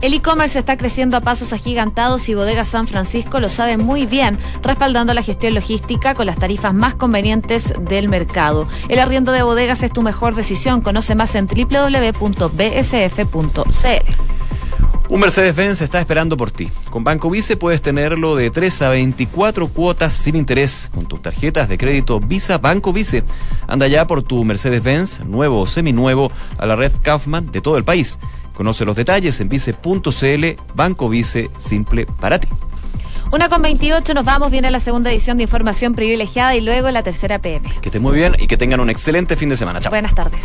El 0.00 0.12
e-commerce 0.12 0.58
está 0.58 0.76
creciendo 0.76 1.16
a 1.16 1.20
pasos 1.22 1.52
agigantados 1.52 2.28
y 2.28 2.34
Bodega 2.34 2.64
San 2.64 2.86
Francisco 2.86 3.40
lo 3.40 3.48
sabe 3.48 3.78
muy 3.78 4.06
bien, 4.06 4.38
respaldando 4.62 5.14
la 5.14 5.22
gestión 5.22 5.54
logística 5.54 6.14
con 6.14 6.26
las 6.26 6.36
tarifas 6.36 6.74
más 6.74 6.94
convenientes 6.94 7.72
del 7.80 8.08
mercado. 8.08 8.66
El 8.88 8.98
arriendo 8.98 9.32
de 9.32 9.42
bodegas 9.42 9.82
es 9.82 9.92
tu 9.92 10.02
mejor 10.02 10.34
decisión. 10.34 10.82
Conoce 10.82 11.14
más 11.14 11.34
en 11.34 11.46
www.bsf.cl. 11.46 12.34
Un 15.14 15.20
Mercedes-Benz 15.20 15.80
está 15.80 16.00
esperando 16.00 16.36
por 16.36 16.50
ti. 16.50 16.72
Con 16.90 17.04
Banco 17.04 17.30
Vice 17.30 17.56
puedes 17.56 17.80
tenerlo 17.80 18.34
de 18.34 18.50
3 18.50 18.82
a 18.82 18.88
24 18.88 19.68
cuotas 19.68 20.12
sin 20.12 20.34
interés 20.34 20.90
con 20.92 21.06
tus 21.06 21.22
tarjetas 21.22 21.68
de 21.68 21.78
crédito 21.78 22.18
Visa 22.18 22.58
Banco 22.58 22.92
Vice. 22.92 23.22
Anda 23.68 23.86
ya 23.86 24.08
por 24.08 24.24
tu 24.24 24.42
Mercedes-Benz, 24.42 25.20
nuevo 25.20 25.60
o 25.60 25.66
seminuevo, 25.68 26.32
a 26.58 26.66
la 26.66 26.74
red 26.74 26.90
Kaufman 27.00 27.52
de 27.52 27.60
todo 27.60 27.76
el 27.78 27.84
país. 27.84 28.18
Conoce 28.54 28.84
los 28.84 28.96
detalles 28.96 29.40
en 29.40 29.48
vice.cl, 29.48 30.44
Banco 30.74 31.08
Vice, 31.08 31.48
simple 31.58 32.06
para 32.06 32.40
ti. 32.40 32.48
Una 33.30 33.48
con 33.48 33.62
28, 33.62 34.14
nos 34.14 34.24
vamos, 34.24 34.50
viene 34.50 34.68
la 34.72 34.80
segunda 34.80 35.12
edición 35.12 35.36
de 35.36 35.44
Información 35.44 35.94
Privilegiada 35.94 36.56
y 36.56 36.60
luego 36.60 36.90
la 36.90 37.04
tercera 37.04 37.38
PM. 37.38 37.72
Que 37.80 37.90
estén 37.90 38.02
muy 38.02 38.16
bien 38.16 38.34
y 38.36 38.48
que 38.48 38.56
tengan 38.56 38.80
un 38.80 38.90
excelente 38.90 39.36
fin 39.36 39.48
de 39.48 39.54
semana. 39.54 39.78
Chao. 39.78 39.90
Buenas 39.90 40.16
tardes. 40.16 40.42